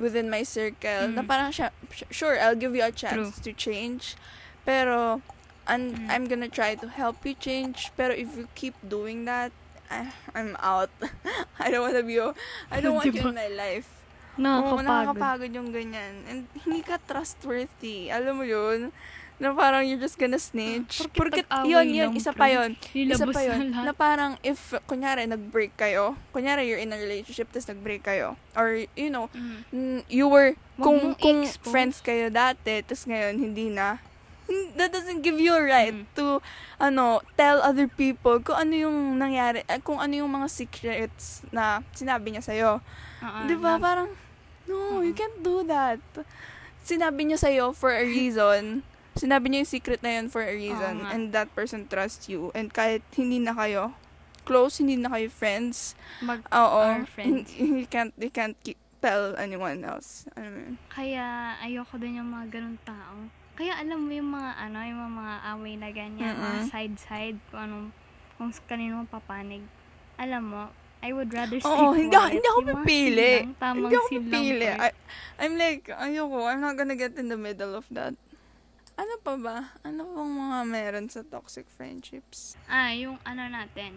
within 0.00 0.32
my 0.32 0.40
circle. 0.40 1.12
Na 1.12 1.20
Mm. 1.20 1.28
parang 1.28 1.48
siya, 1.52 1.68
sure, 2.08 2.40
I'll 2.40 2.56
give 2.56 2.72
you 2.72 2.80
a 2.80 2.88
chance 2.88 3.36
to 3.44 3.52
change. 3.52 4.16
Pero, 4.64 5.20
and 5.68 6.00
Mm. 6.00 6.08
I'm 6.08 6.24
gonna 6.24 6.48
try 6.48 6.72
to 6.80 6.88
help 6.88 7.20
you 7.28 7.36
change. 7.36 7.92
Pero 7.92 8.16
if 8.16 8.32
you 8.40 8.48
keep 8.56 8.72
doing 8.80 9.28
that, 9.28 9.52
I, 9.92 10.16
I'm 10.32 10.56
out. 10.64 10.88
I 11.60 11.68
don't 11.68 11.84
wanna 11.84 12.00
be, 12.00 12.16
I 12.72 12.80
don't 12.80 12.96
want 12.96 13.12
you 13.12 13.20
Diba? 13.20 13.36
in 13.36 13.36
my 13.36 13.52
life. 13.52 13.99
Oo, 14.40 14.80
nakakapagod. 14.80 14.84
nakakapagod 14.84 15.50
yung 15.52 15.70
ganyan. 15.70 16.14
And 16.26 16.40
hindi 16.64 16.80
ka 16.80 16.96
trustworthy. 17.00 18.08
Alam 18.08 18.40
mo 18.40 18.44
yun? 18.44 18.90
Na 19.40 19.56
parang 19.56 19.80
you're 19.80 19.96
just 19.96 20.20
gonna 20.20 20.36
snitch. 20.36 21.00
Porket 21.00 21.16
Porket, 21.16 21.46
tag-away 21.48 21.72
yun, 21.72 21.86
yun, 21.88 22.10
isa 22.12 22.28
pa 22.28 22.52
yun. 22.52 22.76
Isa 22.92 23.24
pa 23.24 23.40
yun. 23.40 23.72
na 23.72 23.88
Na 23.88 23.92
parang 23.96 24.36
if, 24.44 24.76
kunyari, 24.84 25.24
nag-break 25.24 25.80
kayo. 25.80 26.12
Kunyari, 26.28 26.68
you're 26.68 26.76
in 26.76 26.92
a 26.92 27.00
relationship, 27.00 27.48
tapos 27.48 27.72
nag-break 27.72 28.04
kayo. 28.04 28.36
Or, 28.52 28.84
you 28.92 29.08
know, 29.08 29.32
Mm. 29.32 30.04
you 30.12 30.28
were, 30.28 30.60
Wag 30.76 30.84
kung, 30.84 31.00
kung 31.16 31.38
friends 31.64 32.04
kayo 32.04 32.28
dati, 32.28 32.84
tapos 32.84 33.08
ngayon, 33.08 33.40
hindi 33.40 33.72
na. 33.72 34.04
That 34.76 34.92
doesn't 34.92 35.24
give 35.24 35.40
you 35.40 35.56
a 35.56 35.62
right 35.64 35.94
Mm. 35.94 36.10
to, 36.20 36.44
ano, 36.76 37.24
tell 37.32 37.64
other 37.64 37.88
people 37.88 38.44
kung 38.44 38.60
ano 38.60 38.74
yung 38.76 39.16
nangyari, 39.16 39.64
eh, 39.64 39.80
kung 39.80 40.04
ano 40.04 40.20
yung 40.20 40.28
mga 40.28 40.52
secrets 40.52 41.48
na 41.48 41.80
sinabi 41.96 42.36
niya 42.36 42.44
sa'yo. 42.44 42.84
Oo, 43.24 43.38
Di 43.48 43.56
ba? 43.56 43.80
Parang, 43.80 44.12
no, 44.68 45.00
you 45.00 45.12
Oo. 45.12 45.18
can't 45.18 45.38
do 45.40 45.62
that. 45.64 46.00
Sinabi 46.80 47.28
niya 47.28 47.38
sa'yo 47.38 47.72
for 47.76 47.92
a 47.92 48.04
reason. 48.04 48.82
Sinabi 49.14 49.52
niya 49.52 49.62
yung 49.62 49.72
secret 49.72 50.00
na 50.00 50.20
yun 50.20 50.26
for 50.32 50.40
a 50.40 50.54
reason. 50.54 51.04
nga. 51.04 51.10
And 51.12 51.32
that 51.36 51.52
person 51.52 51.84
trusts 51.86 52.30
you. 52.30 52.48
And 52.56 52.72
kahit 52.72 53.04
hindi 53.14 53.38
na 53.38 53.52
kayo 53.52 53.94
close, 54.44 54.80
hindi 54.80 54.96
na 54.96 55.12
kayo 55.12 55.28
friends, 55.30 55.94
mag 56.24 56.42
oo, 56.50 56.80
Are 56.82 57.06
friends. 57.06 57.52
you 57.60 57.86
can't, 57.86 58.10
you 58.18 58.32
can't 58.32 58.56
keep, 58.64 58.80
tell 58.98 59.36
anyone 59.38 59.84
else. 59.84 60.26
Ano 60.34 60.50
yun? 60.50 60.74
Kaya 60.90 61.54
ayoko 61.62 62.00
din 62.00 62.18
yung 62.18 62.34
mga 62.34 62.58
ganun 62.58 62.78
tao. 62.82 63.30
Kaya 63.54 63.76
alam 63.76 64.08
mo 64.08 64.10
yung 64.10 64.32
mga 64.32 64.50
ano, 64.56 64.78
yung 64.82 64.98
mga, 64.98 65.14
mga 65.20 65.34
away 65.52 65.74
na 65.76 65.90
ganyan, 65.92 66.34
mga 66.34 66.58
Mm-mm. 66.64 66.70
side-side, 66.72 67.38
kung 67.52 67.60
anong, 67.60 67.86
kung 68.40 68.50
kanino 68.64 69.04
papanig. 69.06 69.62
Alam 70.16 70.42
mo, 70.48 70.62
I 71.00 71.10
would 71.10 71.32
rather 71.32 71.56
stay 71.56 71.64
Oo, 71.66 71.96
hindi, 71.96 72.12
ako- 72.12 72.20
quiet. 72.20 72.34
hindi 72.36 72.48
ako 72.48 72.60
pipili. 72.60 73.32
Hindi 73.56 73.96
ako 73.96 74.08
pipili. 74.12 74.66
I, 74.68 74.88
I'm 75.40 75.54
like, 75.56 75.88
ayoko, 75.88 76.44
I'm 76.44 76.60
not 76.60 76.76
gonna 76.76 76.94
get 76.94 77.16
in 77.16 77.32
the 77.32 77.40
middle 77.40 77.72
of 77.72 77.88
that. 77.90 78.12
Ano 78.94 79.16
pa 79.16 79.32
ba? 79.34 79.72
Ano 79.80 80.04
pang 80.04 80.28
mga 80.28 80.58
meron 80.68 81.06
sa 81.08 81.24
toxic 81.24 81.64
friendships? 81.72 82.52
Ah, 82.68 82.92
yung 82.92 83.16
ano 83.24 83.48
natin, 83.48 83.96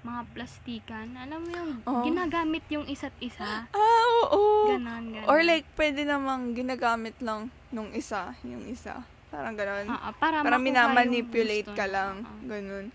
mga 0.00 0.22
plastikan. 0.32 1.12
Alam 1.14 1.38
mo 1.44 1.50
yung 1.52 1.70
Oo. 1.84 2.04
ginagamit 2.08 2.64
yung 2.72 2.88
isa't 2.88 3.12
isa. 3.20 3.68
Ah, 3.68 4.04
oo. 4.24 4.72
Ganon, 4.72 5.12
ganon. 5.12 5.28
Or 5.28 5.44
like, 5.44 5.68
pwede 5.76 6.08
namang 6.08 6.56
ginagamit 6.56 7.20
lang 7.20 7.52
nung 7.68 7.92
isa, 7.92 8.32
yung 8.40 8.64
isa. 8.64 9.04
Parang 9.28 9.52
ganon. 9.52 9.84
Oo, 9.84 10.08
para 10.16 10.40
Parang 10.40 10.48
makuha 10.56 10.56
yung 10.56 10.64
minamanipulate 10.64 11.68
ka 11.76 11.84
lang. 11.84 12.24
Oo. 12.24 12.48
Ganun. 12.48 12.86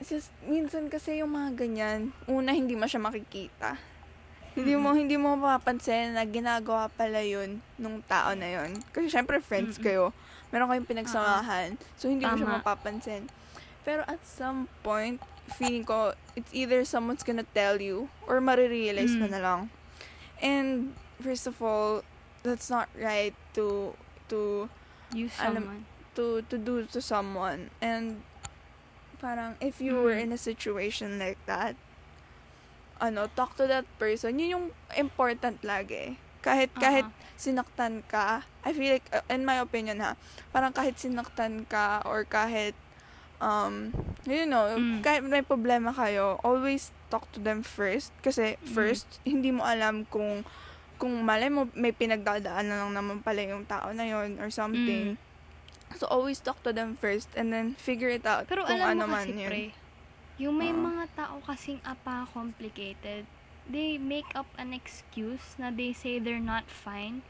Just, 0.00 0.32
minsan 0.42 0.88
kasi 0.88 1.20
yung 1.20 1.36
mga 1.36 1.56
ganyan, 1.56 2.00
una, 2.24 2.56
hindi 2.56 2.72
mo 2.72 2.88
siya 2.88 2.98
makikita. 2.98 3.76
Hindi 4.56 4.74
mo, 4.74 4.96
hindi 4.96 5.14
mo 5.14 5.36
mapapansin 5.36 6.16
na 6.16 6.26
ginagawa 6.26 6.90
pala 6.90 7.22
yun 7.22 7.62
nung 7.76 8.02
tao 8.02 8.34
na 8.34 8.48
yun. 8.50 8.74
Kasi 8.90 9.06
syempre, 9.06 9.38
friends 9.38 9.78
kayo. 9.78 10.10
Meron 10.50 10.66
kayong 10.66 10.88
pinagsamahan. 10.88 11.78
So, 11.94 12.10
hindi 12.10 12.26
mo 12.26 12.34
siya 12.34 12.48
Tama. 12.48 12.58
mapapansin. 12.58 13.30
Pero 13.86 14.02
at 14.04 14.18
some 14.26 14.66
point, 14.82 15.22
feeling 15.54 15.86
ko, 15.86 16.16
it's 16.34 16.50
either 16.50 16.82
someone's 16.82 17.22
gonna 17.22 17.46
tell 17.54 17.78
you 17.78 18.10
or 18.26 18.42
marirealize 18.42 19.14
mo 19.14 19.30
Mm. 19.30 19.34
na 19.36 19.40
lang. 19.40 19.60
And, 20.42 20.96
first 21.20 21.46
of 21.46 21.60
all, 21.62 22.02
that's 22.42 22.72
not 22.72 22.88
right 22.96 23.36
to, 23.54 23.94
to, 24.26 24.66
Use 25.10 25.34
Alam- 25.42 25.54
someone. 25.66 25.82
to 26.14 26.24
to 26.46 26.54
do 26.54 26.86
to 26.86 27.02
someone 27.02 27.66
and 27.82 28.22
parang 29.20 29.54
if 29.60 29.78
you 29.78 29.94
were 29.94 30.16
Mm. 30.16 30.24
in 30.24 30.30
a 30.32 30.40
situation 30.40 31.16
like 31.16 31.38
that 31.44 31.76
ano 33.00 33.28
talk 33.32 33.56
to 33.56 33.64
that 33.64 33.84
person 33.96 34.36
yun 34.36 34.50
yung 34.50 34.66
important 34.94 35.60
lagi 35.62 36.16
kahit 36.40 36.72
kahit 36.74 37.04
Oo. 37.04 37.16
sinaktan 37.36 38.00
ka 38.04 38.44
I 38.60 38.72
feel 38.72 38.92
like 38.92 39.08
uh, 39.10 39.24
in 39.28 39.44
my 39.44 39.56
opinion 39.56 40.00
ha 40.00 40.16
parang 40.50 40.72
kahit 40.72 40.96
sinaktan 40.96 41.64
ka 41.64 42.00
or 42.04 42.24
kahit 42.24 42.76
um 43.40 43.92
you 44.24 44.44
know 44.44 44.68
Mm. 44.72 45.00
kahit 45.00 45.24
may 45.24 45.40
problema 45.40 45.92
kayo 45.92 46.36
always 46.40 46.92
talk 47.08 47.24
to 47.32 47.40
them 47.40 47.60
first 47.60 48.12
kasi 48.20 48.56
Mm. 48.58 48.68
first 48.68 49.08
hindi 49.22 49.48
mo 49.48 49.64
alam 49.64 50.04
kung 50.06 50.44
kung 51.00 51.24
malay 51.24 51.48
mo 51.48 51.64
may 51.72 51.96
pinagdadaanan 51.96 52.76
lang 52.78 52.92
naman 52.92 53.24
pala 53.24 53.40
yung 53.40 53.64
tao 53.64 53.88
na 53.90 54.04
yon 54.04 54.36
or 54.36 54.52
something 54.52 55.16
Mm. 55.16 55.28
So, 55.92 56.06
always 56.06 56.38
talk 56.38 56.62
to 56.62 56.72
them 56.72 56.94
first 56.94 57.28
and 57.34 57.50
then 57.50 57.74
figure 57.74 58.08
it 58.08 58.22
out 58.22 58.46
Pero 58.46 58.62
kung 58.62 58.78
alam 58.78 58.94
ano 58.96 59.04
mo 59.10 59.18
man 59.18 59.26
kasi, 59.26 59.36
yun. 59.36 59.50
pre, 59.50 59.64
yung 60.38 60.54
may 60.56 60.70
Oo. 60.70 60.80
mga 60.80 61.04
tao 61.14 61.42
kasing 61.44 61.82
apa-complicated, 61.82 63.26
they 63.66 63.98
make 63.98 64.30
up 64.32 64.46
an 64.56 64.72
excuse 64.72 65.58
na 65.58 65.68
they 65.68 65.92
say 65.92 66.16
they're 66.16 66.42
not 66.42 66.66
fine. 66.66 67.20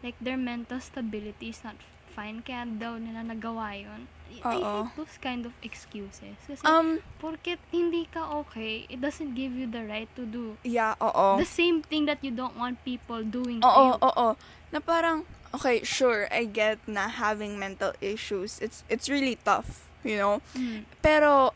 Like, 0.00 0.16
their 0.16 0.40
mental 0.40 0.80
stability 0.80 1.50
is 1.50 1.60
not 1.60 1.76
fine, 2.08 2.40
kaya 2.40 2.64
daw 2.66 2.96
nila 2.96 3.22
nagawa 3.22 3.76
yun. 3.76 4.08
I- 4.30 4.40
I 4.40 4.56
Oo. 4.56 4.86
hate 4.86 4.94
those 4.96 5.16
kind 5.18 5.42
of 5.42 5.52
excuses. 5.60 6.38
Kasi, 6.46 6.62
Um, 6.62 7.02
porket 7.18 7.58
hindi 7.68 8.06
ka 8.06 8.30
okay, 8.40 8.86
it 8.86 8.98
doesn't 8.98 9.34
give 9.34 9.52
you 9.52 9.66
the 9.66 9.82
right 9.84 10.08
to 10.14 10.22
do 10.22 10.54
yeah, 10.62 10.94
oo. 10.96 11.36
the 11.36 11.44
same 11.44 11.82
thing 11.82 12.06
that 12.06 12.22
you 12.22 12.30
don't 12.30 12.54
want 12.54 12.78
people 12.86 13.20
doing 13.20 13.58
to 13.58 13.66
Oo, 13.66 13.84
you. 13.90 13.94
oo. 14.00 14.28
Na 14.70 14.78
parang, 14.78 15.26
okay, 15.52 15.82
sure, 15.82 16.28
I 16.30 16.44
get 16.44 16.78
na 16.86 17.08
having 17.08 17.58
mental 17.58 17.92
issues. 18.00 18.58
It's 18.58 18.84
it's 18.86 19.08
really 19.08 19.36
tough, 19.36 19.86
you 20.02 20.16
know? 20.16 20.40
Mm. 20.52 20.84
Pero, 21.00 21.52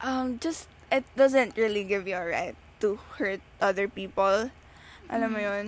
um, 0.00 0.38
just, 0.38 0.68
it 0.88 1.04
doesn't 1.14 1.56
really 1.56 1.84
give 1.84 2.06
you 2.06 2.16
a 2.16 2.24
right 2.24 2.56
to 2.80 2.98
hurt 3.16 3.40
other 3.58 3.86
people. 3.86 4.50
Alam 5.06 5.28
mo 5.30 5.38
Mm. 5.38 5.46
yun? 5.46 5.66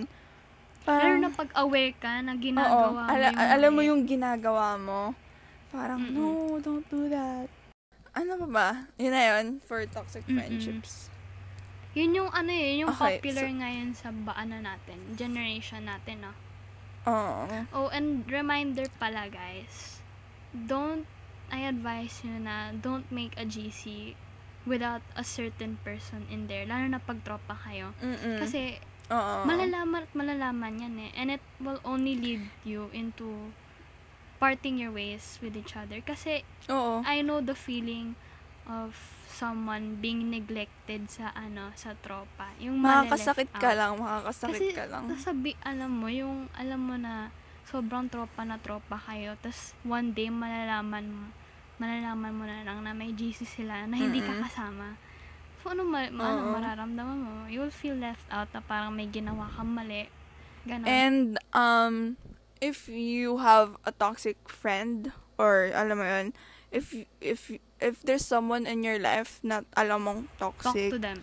Lalo 0.83 1.15
na 1.17 1.29
pag 1.31 1.47
aware 1.55 1.95
ka 1.95 2.19
na 2.19 2.35
ginagawa 2.35 2.91
oo, 2.91 2.93
mo 2.93 2.99
ala- 3.07 3.31
yung 3.31 3.39
alam 3.39 3.71
mo 3.71 3.81
yung 3.81 4.01
ginagawa 4.03 4.75
mo. 4.75 5.15
Parang, 5.71 6.03
Mm-mm. 6.03 6.13
no, 6.13 6.59
don't 6.59 6.83
do 6.85 7.07
that. 7.07 7.47
Ano 8.13 8.37
pa 8.37 8.47
ba? 8.47 8.67
Yun 8.99 9.09
na 9.09 9.23
yun, 9.31 9.45
for 9.63 9.79
toxic 9.87 10.21
Mm-mm. 10.27 10.37
friendships. 10.37 11.09
Yun 11.93 12.13
yung 12.13 12.29
ano 12.29 12.51
eh, 12.51 12.83
yung 12.83 12.91
Okay, 12.91 13.17
popular 13.17 13.47
so- 13.47 13.57
ngayon 13.57 13.89
sa 13.93 14.09
baana 14.11 14.59
natin, 14.59 14.97
generation 15.15 15.87
natin, 15.87 16.21
no? 16.21 16.33
Oh, 17.05 17.89
and 17.91 18.23
reminder 18.29 18.87
pala, 18.99 19.27
guys. 19.27 19.99
Don't, 20.53 21.05
I 21.51 21.67
advise 21.67 22.21
you 22.23 22.39
na 22.39 22.71
don't 22.71 23.09
make 23.11 23.35
a 23.35 23.45
GC 23.45 24.15
without 24.63 25.03
a 25.15 25.23
certain 25.23 25.77
person 25.83 26.25
in 26.31 26.47
there. 26.47 26.63
Lalo 26.65 26.87
na 26.87 26.99
pag 27.03 27.19
tropa 27.27 27.59
kayo. 27.59 27.91
Mm-mm. 27.99 28.39
Kasi, 28.39 28.79
Oo. 29.11 29.43
malalaman 29.43 30.07
at 30.07 30.11
malalaman 30.15 30.79
yan 30.79 30.95
eh. 30.99 31.11
And 31.19 31.27
it 31.35 31.43
will 31.59 31.83
only 31.83 32.15
lead 32.15 32.47
you 32.63 32.87
into 32.95 33.51
parting 34.39 34.79
your 34.79 34.91
ways 34.95 35.39
with 35.43 35.59
each 35.59 35.75
other. 35.75 35.99
Kasi, 35.99 36.47
Oo. 36.71 37.03
I 37.03 37.19
know 37.19 37.43
the 37.43 37.55
feeling 37.55 38.15
of 38.63 38.95
someone 39.33 39.97
being 39.97 40.29
neglected 40.29 41.09
sa 41.09 41.33
ano 41.33 41.73
sa 41.73 41.97
tropa. 41.97 42.53
Yung 42.61 42.77
Makakasakit 42.79 43.49
ka 43.51 43.73
out. 43.73 43.77
lang, 43.77 43.91
makakasakit 43.97 44.61
Kasi, 44.61 44.77
ka 44.77 44.85
lang. 44.85 45.03
sabi, 45.17 45.57
alam 45.65 45.91
mo, 45.91 46.07
yung, 46.07 46.47
alam 46.53 46.79
mo 46.79 46.95
na, 46.95 47.33
sobrang 47.65 48.07
tropa 48.07 48.45
na 48.45 48.61
tropa 48.61 49.01
kayo, 49.01 49.33
tas 49.41 49.73
one 49.81 50.13
day, 50.13 50.29
malalaman 50.29 51.09
mo, 51.09 51.25
malalaman 51.81 52.31
mo 52.31 52.43
na 52.45 52.61
lang 52.61 52.85
na 52.85 52.93
may 52.93 53.11
GC 53.11 53.43
sila, 53.43 53.89
na 53.89 53.97
hindi 53.97 54.21
ka 54.21 54.31
Mm-mm. 54.31 54.45
kasama. 54.45 54.87
So, 55.59 55.73
ano, 55.73 55.81
ma- 55.83 56.11
ma- 56.11 56.29
ano 56.29 56.53
mararamdaman 56.53 57.17
mo? 57.17 57.33
You'll 57.47 57.73
feel 57.73 57.95
left 57.95 58.27
out 58.29 58.51
na 58.53 58.61
parang 58.61 58.93
may 58.93 59.07
ginawa 59.07 59.49
kang 59.49 59.73
mali. 59.73 60.07
Ganon. 60.63 60.85
And, 60.85 61.27
um, 61.51 62.15
if 62.59 62.87
you 62.87 63.39
have 63.39 63.75
a 63.83 63.91
toxic 63.91 64.37
friend, 64.45 65.11
or, 65.35 65.71
alam 65.73 65.97
mo 65.97 66.05
yun, 66.05 66.27
if, 66.73 66.97
if, 67.21 67.53
if 67.79 68.01
there's 68.01 68.25
someone 68.25 68.65
in 68.65 68.81
your 68.81 68.97
life 68.97 69.37
na 69.45 69.61
alam 69.77 70.03
mong 70.03 70.19
Talk 70.41 70.57
toxic, 70.57 70.89
to 70.89 70.97
them. 70.97 71.21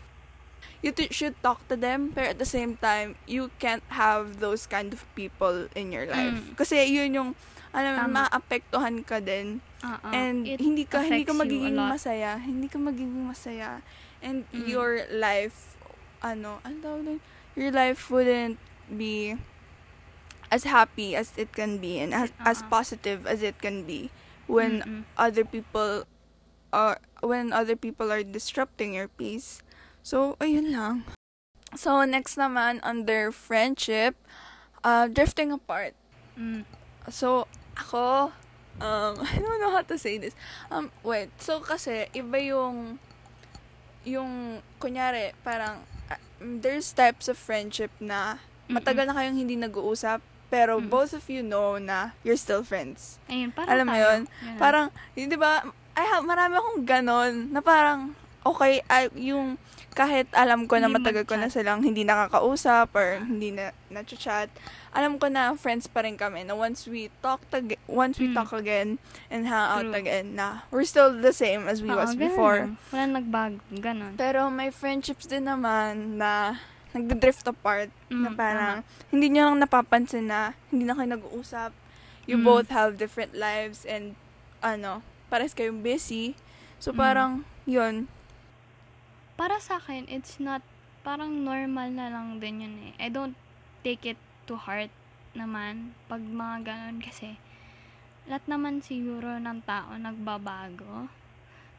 you 0.81 0.95
t- 0.95 1.11
should 1.11 1.35
talk 1.43 1.61
to 1.67 1.75
them, 1.75 2.15
pero 2.15 2.31
at 2.31 2.39
the 2.39 2.47
same 2.49 2.79
time, 2.79 3.19
you 3.27 3.51
can't 3.59 3.83
have 3.91 4.39
those 4.39 4.65
kind 4.65 4.95
of 4.95 5.03
people 5.19 5.67
in 5.75 5.91
your 5.91 6.07
life. 6.07 6.39
Mm. 6.39 6.55
Kasi 6.55 6.87
yun 6.89 7.11
yung, 7.13 7.31
alam 7.75 7.99
mo, 8.09 8.23
maapektuhan 8.23 9.03
ka 9.05 9.19
din. 9.19 9.61
Uh-uh. 9.81 10.13
and 10.13 10.45
It 10.45 10.61
hindi 10.61 10.85
ka 10.85 11.01
hindi 11.01 11.25
ka 11.25 11.33
magiging 11.33 11.73
masaya. 11.73 12.37
Hindi 12.37 12.69
ka 12.69 12.77
magiging 12.77 13.27
masaya. 13.27 13.81
And 14.21 14.45
Mm. 14.53 14.69
your 14.69 15.09
life, 15.09 15.75
ano, 16.21 16.61
ano 16.63 16.75
tawag 16.85 17.03
doon? 17.09 17.21
Your 17.57 17.73
life 17.73 18.13
wouldn't 18.13 18.61
be 18.87 19.41
as 20.53 20.65
happy 20.69 21.17
as 21.17 21.33
it 21.41 21.55
can 21.57 21.79
be 21.79 21.97
and 21.97 22.13
as, 22.13 22.29
as 22.45 22.61
Uh-uh. 22.61 22.69
positive 22.69 23.25
as 23.25 23.41
it 23.41 23.57
can 23.63 23.87
be 23.89 24.11
when 24.51 24.83
Mm-mm. 24.83 25.03
other 25.15 25.47
people 25.47 26.03
are 26.75 26.99
when 27.23 27.55
other 27.55 27.79
people 27.79 28.11
are 28.11 28.27
disrupting 28.27 28.99
your 28.99 29.07
peace. 29.07 29.63
So, 30.03 30.35
ayun 30.43 30.75
lang. 30.75 31.07
So, 31.79 32.03
next 32.03 32.35
naman, 32.35 32.83
under 32.83 33.31
friendship, 33.31 34.19
uh, 34.83 35.07
drifting 35.07 35.55
apart. 35.55 35.95
Mm. 36.35 36.67
So, 37.07 37.47
ako, 37.79 38.35
um, 38.83 39.15
I 39.31 39.39
don't 39.39 39.61
know 39.63 39.71
how 39.71 39.87
to 39.87 39.97
say 39.99 40.19
this. 40.19 40.35
Um, 40.73 40.91
wait. 41.07 41.31
So, 41.39 41.61
kasi, 41.63 42.11
iba 42.11 42.43
yung, 42.43 42.99
yung, 44.03 44.65
kunyari, 44.83 45.31
parang, 45.47 45.87
uh, 46.11 46.19
there's 46.41 46.91
types 46.91 47.31
of 47.31 47.39
friendship 47.39 47.93
na 48.03 48.43
matagal 48.67 49.07
na 49.07 49.15
kayong 49.15 49.39
hindi 49.39 49.55
nag-uusap, 49.55 50.23
pero 50.51 50.77
Mm-mm. 50.77 50.91
both 50.91 51.15
of 51.15 51.25
you 51.27 51.41
know 51.41 51.79
na 51.79 52.13
you're 52.21 52.37
still 52.37 52.61
friends. 52.61 53.23
Ayun, 53.27 53.49
parang 53.49 53.71
Alam 53.71 53.87
mo 53.87 53.95
tayo. 53.95 54.03
yun? 54.05 54.21
Ganun. 54.27 54.59
Parang, 54.59 54.87
hindi 55.15 55.37
ba, 55.37 55.63
I 55.95 56.05
have, 56.05 56.23
marami 56.23 56.55
akong 56.55 56.83
ganon, 56.83 57.33
na 57.49 57.61
parang, 57.61 58.13
okay, 58.43 58.83
I, 58.85 59.07
yung, 59.15 59.57
kahit 59.91 60.31
alam 60.33 60.65
ko 60.65 60.79
na 60.79 60.87
matagal 60.87 61.23
ko 61.23 61.35
na 61.35 61.47
silang 61.47 61.83
hindi 61.83 62.03
nakakausap 62.03 62.95
or 62.95 63.19
Ah. 63.19 63.27
hindi 63.27 63.51
na 63.51 63.71
na-chat, 63.89 64.47
alam 64.91 65.19
ko 65.19 65.27
na 65.27 65.55
friends 65.55 65.87
pa 65.87 66.03
rin 66.03 66.15
kami 66.15 66.43
na 66.43 66.55
once 66.55 66.87
we 66.87 67.11
talk 67.21 67.43
ag- 67.51 67.79
once 67.87 68.17
we 68.17 68.31
Mm. 68.31 68.39
talk 68.39 68.51
again 68.53 69.03
and 69.27 69.47
hang 69.47 69.67
out 69.69 69.83
True. 69.85 69.95
again 69.97 70.35
na 70.35 70.63
we're 70.71 70.87
still 70.87 71.11
the 71.13 71.35
same 71.35 71.67
as 71.67 71.79
we 71.79 71.91
Oo, 71.91 71.99
was 71.99 72.15
ganun 72.15 72.23
before. 72.23 72.59
Walang 72.89 73.15
nagbago. 73.15 73.59
Ganon. 73.73 74.15
Pero 74.15 74.47
may 74.47 74.71
friendships 74.71 75.27
din 75.27 75.45
naman 75.45 76.17
na 76.17 76.63
nagde-drift 76.91 77.47
apart 77.47 77.91
na 78.11 78.31
Mm, 78.31 78.37
parang 78.37 78.77
hindi 79.09 79.31
nyo 79.31 79.51
lang 79.51 79.63
napapansin 79.63 80.27
na 80.27 80.59
hindi 80.69 80.83
na 80.83 80.95
kayo 80.95 81.09
nag-uusap. 81.11 81.71
You 82.27 82.39
Mm. 82.39 82.47
both 82.47 82.69
have 82.71 82.99
different 82.99 83.35
lives 83.35 83.87
and 83.87 84.15
ano, 84.61 85.03
pares 85.31 85.55
kayong 85.55 85.81
busy. 85.81 86.35
So 86.83 86.91
Mm. 86.91 86.99
parang 86.99 87.33
yun. 87.65 88.11
para 89.41 89.57
sa 89.57 89.81
akin, 89.81 90.05
it's 90.05 90.37
not, 90.37 90.61
parang 91.01 91.49
normal 91.49 91.89
na 91.89 92.13
lang 92.13 92.45
din 92.45 92.61
yun 92.61 92.77
eh. 92.77 92.93
I 93.01 93.09
don't 93.09 93.33
take 93.81 94.05
it 94.05 94.21
to 94.45 94.53
heart 94.53 94.93
naman 95.33 95.97
pag 96.13 96.21
mga 96.21 96.69
ganun 96.69 97.01
kasi 97.01 97.41
lahat 98.29 98.45
naman 98.45 98.85
siguro 98.85 99.41
ng 99.41 99.65
tao 99.65 99.97
nagbabago. 99.97 101.09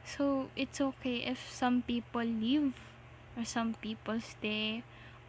So, 0.01 0.49
it's 0.57 0.81
okay 0.81 1.21
if 1.21 1.37
some 1.53 1.85
people 1.85 2.25
leave 2.25 2.73
or 3.37 3.45
some 3.45 3.77
people 3.77 4.17
stay 4.17 4.81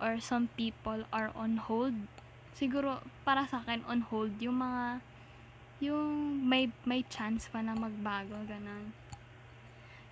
or 0.02 0.18
some 0.18 0.50
people 0.58 1.06
are 1.14 1.30
on 1.38 1.62
hold. 1.62 1.94
Siguro, 2.58 2.98
para 3.22 3.46
sa 3.46 3.62
akin, 3.62 3.86
on 3.86 4.02
hold 4.10 4.34
yung 4.42 4.58
mga 4.58 4.98
yung 5.82 6.42
may 6.42 6.70
may 6.82 7.06
chance 7.06 7.46
pa 7.46 7.62
na 7.62 7.78
magbago, 7.78 8.34
ganun. 8.46 8.90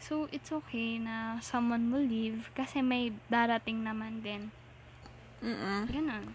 So, 0.01 0.31
it's 0.33 0.49
okay 0.49 0.97
na 0.97 1.43
someone 1.45 1.93
will 1.93 2.07
leave 2.07 2.49
kasi 2.57 2.81
may 2.81 3.13
darating 3.29 3.85
naman 3.85 4.23
din. 4.25 4.49
Mm-mm. 5.45 5.91
Ganun. 5.93 6.33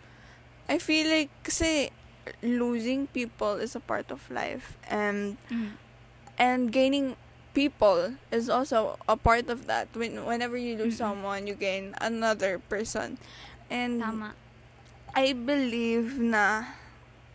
I 0.69 0.77
feel 0.77 1.09
like 1.09 1.31
kasi 1.41 1.89
losing 2.41 3.05
people 3.09 3.57
is 3.61 3.73
a 3.77 3.81
part 3.83 4.09
of 4.09 4.21
life 4.33 4.77
and 4.89 5.37
Mm. 5.49 5.77
and 6.41 6.61
gaining 6.73 7.13
people 7.55 8.19
is 8.29 8.51
also 8.51 8.99
a 9.07 9.15
part 9.15 9.47
of 9.47 9.65
that. 9.71 9.87
When 9.95 10.27
whenever 10.27 10.59
you 10.59 10.75
lose 10.75 10.99
Mm-mm. 10.99 11.07
someone, 11.07 11.47
you 11.47 11.55
gain 11.55 11.95
another 12.03 12.59
person. 12.59 13.15
And 13.71 14.03
Tama. 14.03 14.35
I 15.15 15.31
believe 15.31 16.19
na 16.19 16.75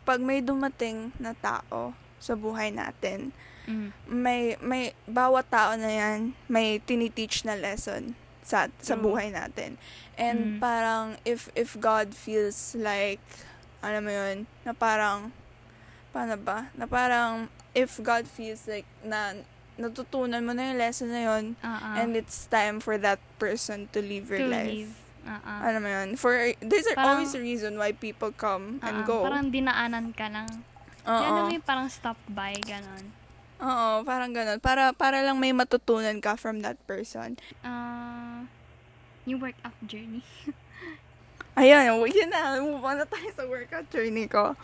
pag 0.05 0.21
may 0.21 0.45
dumating 0.45 1.17
na 1.17 1.33
tao 1.33 1.97
sa 2.21 2.37
buhay 2.37 2.69
natin, 2.71 3.33
Mm. 3.65 3.93
may 4.09 4.57
may 4.61 4.93
bawat 5.05 5.49
tao 5.49 5.73
na 5.77 5.89
yan 5.89 6.33
may 6.49 6.81
tiniteach 6.81 7.45
na 7.45 7.55
lesson 7.57 8.17
sa 8.45 8.69
sa 8.81 8.97
buhay 8.97 9.31
natin. 9.31 9.81
And 10.17 10.57
Mm. 10.57 10.61
parang 10.61 11.07
if 11.25 11.49
if 11.57 11.77
God 11.77 12.13
feels 12.13 12.77
like 12.77 13.21
ano 13.81 14.05
mo 14.05 14.11
yun, 14.13 14.45
na 14.65 14.77
parang 14.77 15.33
paano 16.13 16.37
ba? 16.37 16.69
Na 16.77 16.85
parang 16.85 17.49
if 17.73 17.97
God 18.03 18.27
feels 18.27 18.67
like 18.69 18.89
na 19.01 19.41
natutunan 19.81 20.45
mo 20.45 20.53
na 20.53 20.71
yung 20.71 20.79
lesson 20.79 21.09
na 21.09 21.25
yun 21.25 21.45
Uh-uh. 21.59 21.97
and 21.97 22.13
it's 22.15 22.45
time 22.47 22.79
for 22.79 22.95
that 22.97 23.19
person 23.37 23.89
to 23.91 23.99
leave 23.99 24.29
your 24.29 24.45
to 24.45 24.47
life. 24.47 24.69
leave. 24.69 24.93
Uh-uh. 25.21 25.61
Ano 25.65 25.81
mo 25.81 25.89
yun? 25.89 26.09
For 26.15 26.33
there's 26.61 26.85
Parang- 26.93 27.19
always 27.19 27.33
a 27.33 27.41
reason 27.41 27.77
why 27.77 27.91
people 27.91 28.31
come 28.31 28.79
and 28.81 29.03
Uh-uh. 29.03 29.09
go. 29.09 29.17
Parang 29.23 29.49
dinaanan 29.49 30.13
ka 30.13 30.29
lang. 30.29 30.49
Oo. 31.03 31.17
Yan 31.17 31.33
naman 31.35 31.57
yung 31.57 31.67
parang 31.67 31.89
stop 31.89 32.21
by, 32.27 32.53
ganon. 32.61 33.09
Oo, 33.61 34.01
parang 34.03 34.33
ganun. 34.33 34.57
Para, 34.57 34.93
para 34.93 35.21
lang 35.21 35.37
may 35.37 35.53
matutunan 35.53 36.17
ka 36.19 36.37
from 36.37 36.61
that 36.61 36.81
person. 36.85 37.37
Uh, 37.61 38.49
yung 39.25 39.37
work 39.39 39.57
up 39.61 39.77
journey. 39.85 40.25
ayun, 41.57 42.07
yun 42.07 42.29
na, 42.29 42.59
move 42.59 42.81
on 42.81 42.99
na 42.99 43.07
tayo 43.07 43.29
sa 43.33 43.45
workout 43.45 43.87
journey 43.89 44.27
ko. 44.27 44.55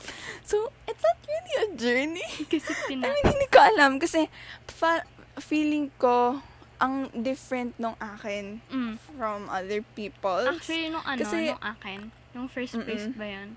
So, 0.43 0.71
it's 0.87 1.03
not 1.03 1.19
really 1.23 1.55
a 1.59 1.67
journey. 1.75 2.29
Kasi 2.47 2.71
I 2.71 2.83
tina... 2.89 3.09
mean, 3.09 3.27
hindi 3.27 3.49
ko 3.49 3.59
alam 3.59 3.99
kasi 3.99 4.31
fa- 4.67 5.07
feeling 5.39 5.91
ko 5.97 6.41
ang 6.77 7.09
different 7.17 7.73
nung 7.77 7.97
akin 7.97 8.61
Mm. 8.69 9.01
from 9.17 9.49
other 9.49 9.81
people. 9.97 10.45
Actually, 10.45 10.93
nung 10.93 11.05
ano, 11.05 11.21
Kasi- 11.25 11.51
nung 11.51 11.65
akin, 11.65 12.01
nung 12.33 12.49
first 12.49 12.77
place 12.77 13.09
Mm-mm. 13.09 13.17
ba 13.17 13.27
yun, 13.27 13.49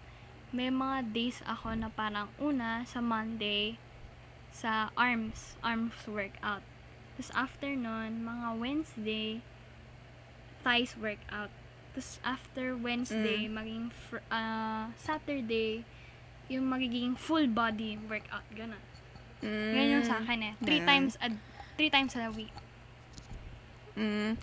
may 0.49 0.71
mga 0.71 1.13
days 1.13 1.43
ako 1.45 1.75
na 1.75 1.91
parang 1.91 2.31
una, 2.39 2.81
sa 2.83 3.03
Monday, 3.03 3.77
sa 4.49 4.89
arms, 4.97 5.59
arms 5.61 5.93
workout. 6.07 6.63
Tapos 7.13 7.29
after 7.35 7.69
nun, 7.69 8.23
mga 8.23 8.47
Wednesday, 8.57 9.43
thighs 10.63 10.95
workout. 10.95 11.51
Tapos 11.91 12.19
after 12.21 12.73
Wednesday, 12.73 13.45
Mm. 13.45 13.53
maging 13.53 13.83
fr- 13.89 14.25
ah, 14.29 14.93
Saturday, 14.95 15.83
yung 16.47 16.65
magiging 16.65 17.13
full 17.13 17.45
body 17.45 17.97
workout. 17.99 18.45
Ganun. 18.51 18.81
Mm, 19.39 19.71
Ganyan 19.71 19.89
yung 19.95 20.05
sa 20.05 20.17
akin 20.17 20.39
eh. 20.43 20.53
Three 20.59 20.81
Mm. 20.81 20.87
times 20.87 21.13
a 21.19 21.27
three 21.75 21.89
times 21.89 22.11
a 22.13 22.27
week. 22.29 22.51
Mm. 23.95 24.35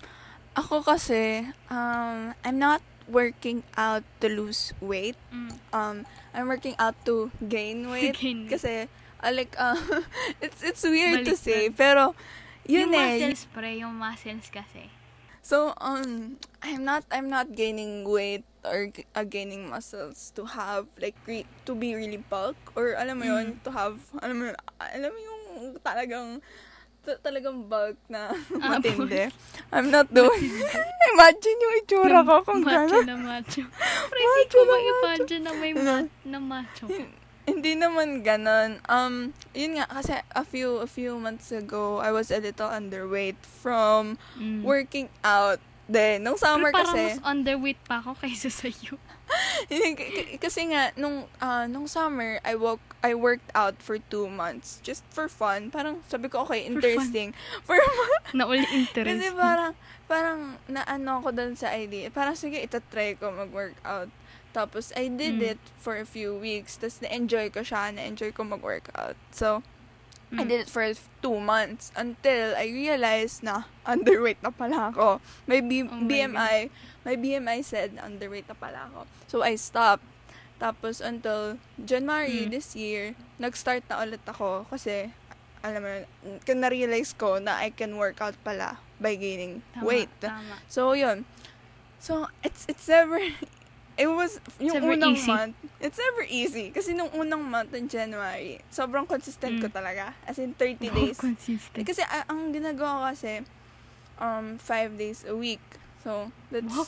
Ako 0.53 0.81
kasi, 0.81 1.45
um, 1.69 2.33
I'm 2.41 2.57
not 2.57 2.81
working 3.05 3.61
out 3.77 4.01
to 4.19 4.27
lose 4.27 4.73
weight. 4.81 5.15
Mm. 5.29 5.53
Um, 5.71 5.95
I'm 6.33 6.47
working 6.47 6.73
out 6.77 6.97
to 7.05 7.29
gain 7.39 7.85
weight. 7.93 8.17
Gain. 8.17 8.49
Kasi, 8.49 8.89
uh, 9.21 9.31
like, 9.31 9.53
uh, 9.55 9.77
it's 10.43 10.61
it's 10.61 10.81
weird 10.81 11.23
to 11.25 11.33
Baliktad. 11.33 11.39
say, 11.39 11.61
pero, 11.69 12.17
yun 12.65 12.89
yung 12.89 12.97
eh. 12.97 13.21
muscles 13.21 13.41
pre, 13.53 13.77
yung 13.77 13.93
muscles 13.93 14.49
kasi. 14.49 14.89
So, 15.47 15.71
um, 15.79 16.35
I'm 16.59 16.83
not, 16.83 17.07
I'm 17.07 17.31
not 17.31 17.55
gaining 17.55 18.03
weight 18.03 18.43
or 18.67 18.91
uh, 19.15 19.23
gaining 19.23 19.71
muscles 19.71 20.35
to 20.35 20.43
have, 20.43 20.91
like, 20.99 21.15
re- 21.23 21.47
to 21.63 21.71
be 21.71 21.95
really 21.95 22.19
bulk, 22.19 22.59
or 22.75 22.99
alam 22.99 23.23
mo 23.23 23.25
yun, 23.25 23.55
Mm. 23.55 23.63
to 23.63 23.71
have, 23.71 23.95
alam 24.19 24.35
mo 24.35 24.43
yun, 24.51 24.57
alam 24.75 25.07
mo 25.07 25.19
yung 25.23 25.39
talagang, 25.79 26.43
ta- 26.99 27.15
talagang 27.23 27.63
bulk 27.63 27.95
na 28.11 28.35
Ah, 28.59 28.75
matindi. 28.75 29.31
I'm 29.71 29.87
not 29.87 30.11
doing, 30.11 30.35
imagine 31.15 31.57
yung 31.63 31.75
itsura 31.79 32.19
ko 32.27 32.43
kung 32.43 32.67
macho 32.67 32.91
gano'n. 32.91 33.07
na 33.07 33.15
macho. 33.15 33.63
Pero 34.11 34.19
hindi 34.19 34.43
Macho 34.43 34.51
ko 34.51 34.59
na 34.59 34.67
ma-imagine 34.67 35.39
na 35.39 35.51
may 35.55 35.71
mat 35.71 36.07
na 36.27 36.39
macho. 36.43 36.85
Hindi 37.47 37.79
naman 37.79 38.21
ganon. 38.21 38.83
Um, 38.85 39.31
yun 39.55 39.79
nga, 39.79 39.87
kasi 39.87 40.19
a 40.35 40.43
few, 40.43 40.77
a 40.77 40.85
few 40.85 41.15
months 41.15 41.49
ago, 41.49 41.97
I 41.97 42.11
was 42.11 42.27
a 42.27 42.37
little 42.37 42.67
underweight 42.67 43.39
from 43.39 44.19
Mm. 44.35 44.61
working 44.61 45.07
out. 45.23 45.57
Then, 45.87 46.27
nung 46.27 46.35
summer 46.35 46.75
Pero 46.75 46.83
kasi, 46.83 47.15
mas 47.15 47.23
underweight 47.23 47.79
pa 47.87 48.03
ako 48.03 48.11
kaysa 48.21 48.51
k- 49.95 50.11
k- 50.11 50.35
kasi 50.35 50.67
nga, 50.67 50.91
nung, 50.93 51.23
ah, 51.39 51.63
nung 51.63 51.87
summer, 51.87 52.43
I 52.43 52.59
walk, 52.59 52.83
I 52.99 53.15
worked 53.15 53.47
out 53.55 53.79
for 53.79 53.95
two 53.97 54.27
months. 54.27 54.83
Just 54.83 55.07
for 55.07 55.31
fun. 55.31 55.71
Parang, 55.71 56.03
sabi 56.05 56.27
ko, 56.27 56.43
okay, 56.43 56.67
interesting. 56.67 57.31
For 57.67 57.79
fun. 57.79 58.35
Na 58.35 58.43
uli 58.43 58.67
interest. 58.67 59.07
kasi 59.07 59.31
parang, 59.31 59.71
parang, 60.05 60.39
naano 60.67 61.23
ko 61.23 61.31
dun 61.31 61.55
sa 61.55 61.71
idea. 61.71 62.11
Parang, 62.11 62.35
sige, 62.35 62.59
itatry 62.59 63.15
ko 63.15 63.31
mag-workout. 63.31 64.11
Tapos, 64.57 64.89
I 64.97 65.05
did 65.05 65.37
Mm. 65.37 65.53
it 65.53 65.61
for 65.77 65.93
a 65.95 66.07
few 66.07 66.33
weeks. 66.33 66.81
Tapos, 66.81 66.97
na-enjoy 66.97 67.53
ko 67.53 67.61
siya. 67.61 67.93
Na-enjoy 67.93 68.33
ko 68.33 68.41
mag-workout. 68.41 69.13
So, 69.29 69.61
I 70.33 70.41
Mm. 70.41 70.49
did 70.49 70.59
it 70.65 70.71
for 70.73 70.81
two 71.21 71.37
months 71.37 71.93
until 71.93 72.57
I 72.57 72.67
realized 72.67 73.45
na 73.45 73.69
underweight 73.87 74.41
na 74.41 74.49
pala 74.49 74.89
ako. 74.89 75.21
My 75.45 75.61
B- 75.61 75.85
Oh 75.85 75.93
my 75.93 76.03
BMI, 76.03 76.57
my 77.05 77.15
BMI 77.15 77.61
said 77.61 77.95
underweight 77.95 78.49
na 78.49 78.57
pala 78.57 78.89
ako. 78.91 79.05
So 79.29 79.35
I 79.39 79.55
stopped. 79.55 80.03
Tapos 80.57 80.99
until 80.99 81.61
January 81.79 82.43
Mm. 82.43 82.51
this 82.51 82.73
year, 82.73 83.13
nag-start 83.37 83.85
na 83.87 84.01
ulit 84.01 84.19
ako 84.25 84.65
kasi 84.67 85.13
alam 85.63 85.85
mo, 85.85 85.93
na-realize 86.43 87.15
ko 87.15 87.39
na 87.39 87.61
I 87.61 87.71
can 87.71 87.95
work 87.95 88.19
out 88.19 88.35
pala 88.43 88.83
by 88.99 89.15
gaining 89.15 89.63
Tama, 89.71 89.85
weight. 89.85 90.11
Tama. 90.19 90.59
So, 90.67 90.91
yun. 90.91 91.23
So, 92.03 92.27
it's 92.43 92.67
it's 92.67 92.91
never, 92.91 93.21
it 93.97 94.07
was, 94.07 94.37
yung 94.59 94.77
never 94.77 94.93
unang 94.93 95.13
easy. 95.13 95.27
month, 95.27 95.55
it's 95.79 95.97
never 95.97 96.23
easy. 96.23 96.69
Kasi 96.69 96.93
nung 96.93 97.09
unang 97.11 97.41
month 97.43 97.73
in 97.73 97.89
January, 97.89 98.61
sobrang 98.69 99.03
consistent 99.03 99.57
ko 99.57 99.67
Mm. 99.67 99.73
talaga. 99.73 100.13
As 100.23 100.37
in, 100.37 100.53
30 100.53 100.87
Oh, 100.87 100.95
days. 100.95 101.17
consistent. 101.17 101.81
Kasi 101.81 102.01
a- 102.01 102.25
ang 102.25 102.49
ginagawa 102.49 102.91
ko 102.93 103.03
kasi, 103.11 103.33
um, 104.17 104.57
5 104.57 104.93
days 104.95 105.25
a 105.25 105.33
week. 105.33 105.63
So, 106.03 106.29
that's, 106.47 106.69
Wow. 106.69 106.87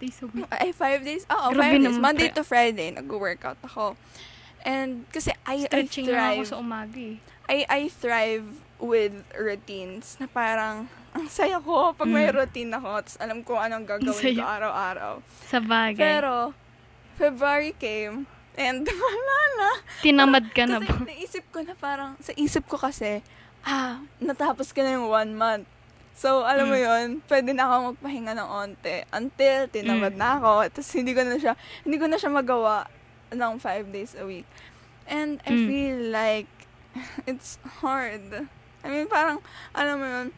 Days 0.00 0.18
a 0.22 0.26
week. 0.26 0.48
ay, 0.50 0.72
5 0.72 1.04
days, 1.04 1.28
oo, 1.28 1.50
5 1.50 1.52
Grabe 1.52 1.76
days. 1.76 1.84
naman, 1.84 2.00
Monday 2.00 2.28
to 2.30 2.42
Friday, 2.42 2.88
nag-workout 2.90 3.60
ako. 3.60 3.94
And, 4.64 5.04
kasi 5.10 5.30
I, 5.44 5.68
I 5.68 5.84
Stretching 5.84 6.06
na 6.08 6.32
ako 6.32 6.42
thrive, 6.42 6.48
sa 6.48 6.56
umaga 6.58 6.98
eh. 6.98 7.16
I, 7.46 7.58
I 7.68 7.80
thrive 7.86 8.48
with 8.78 9.12
routines 9.32 10.16
na 10.18 10.26
parang, 10.26 10.86
ang 11.16 11.26
saya 11.26 11.56
ko 11.58 11.92
pag 11.92 12.06
may 12.06 12.28
Mm. 12.28 12.36
routine 12.36 12.72
ako, 12.72 12.90
tapos 13.00 13.16
alam 13.18 13.38
ko 13.40 13.56
anong 13.56 13.84
gagawin 13.84 14.36
ko 14.36 14.44
araw-araw. 14.44 15.14
Sa 15.48 15.58
bagay. 15.58 15.96
Pero, 15.96 16.52
February 17.16 17.72
came, 17.72 18.28
and 18.54 18.84
wala 19.08 19.38
na. 19.56 19.70
Tinamad 20.00 20.52
ka 20.52 20.68
na 20.68 20.76
kasi 20.78 20.86
ba? 20.86 20.94
naisip 21.04 21.44
ko 21.48 21.64
na 21.64 21.72
parang, 21.72 22.16
sa 22.20 22.36
isip 22.36 22.68
ko 22.68 22.76
kasi, 22.76 23.24
ah, 23.62 24.00
natapos 24.20 24.70
ka 24.70 24.84
na 24.84 24.94
yung 24.94 25.08
one 25.08 25.32
month. 25.32 25.66
So, 26.12 26.44
alam 26.44 26.68
mo 26.68 26.76
Mm. 26.76 26.84
yon 26.84 27.06
pwede 27.28 27.52
na 27.52 27.68
ako 27.68 27.74
magpahinga 27.92 28.32
ng 28.32 28.48
onte. 28.48 29.04
Until, 29.10 29.68
tinamad 29.68 30.16
Mm. 30.16 30.20
na 30.20 30.28
ako. 30.36 30.52
Tapos, 30.70 30.90
hindi 30.92 31.12
ko 31.12 31.20
na 31.20 31.36
siya, 31.36 31.52
hindi 31.84 31.96
ko 31.96 32.08
na 32.08 32.16
siya 32.16 32.32
magawa 32.32 32.88
ng 33.28 33.52
five 33.56 33.84
days 33.92 34.16
a 34.16 34.24
week. 34.24 34.48
And 35.04 35.44
I 35.44 35.52
Mm. 35.52 35.66
feel 35.66 35.98
like, 36.08 36.48
it's 37.28 37.60
hard. 37.84 38.48
I 38.86 38.88
mean, 38.88 39.10
parang, 39.10 39.42
alam 39.74 39.96
mo 39.98 40.06
yun, 40.06 40.28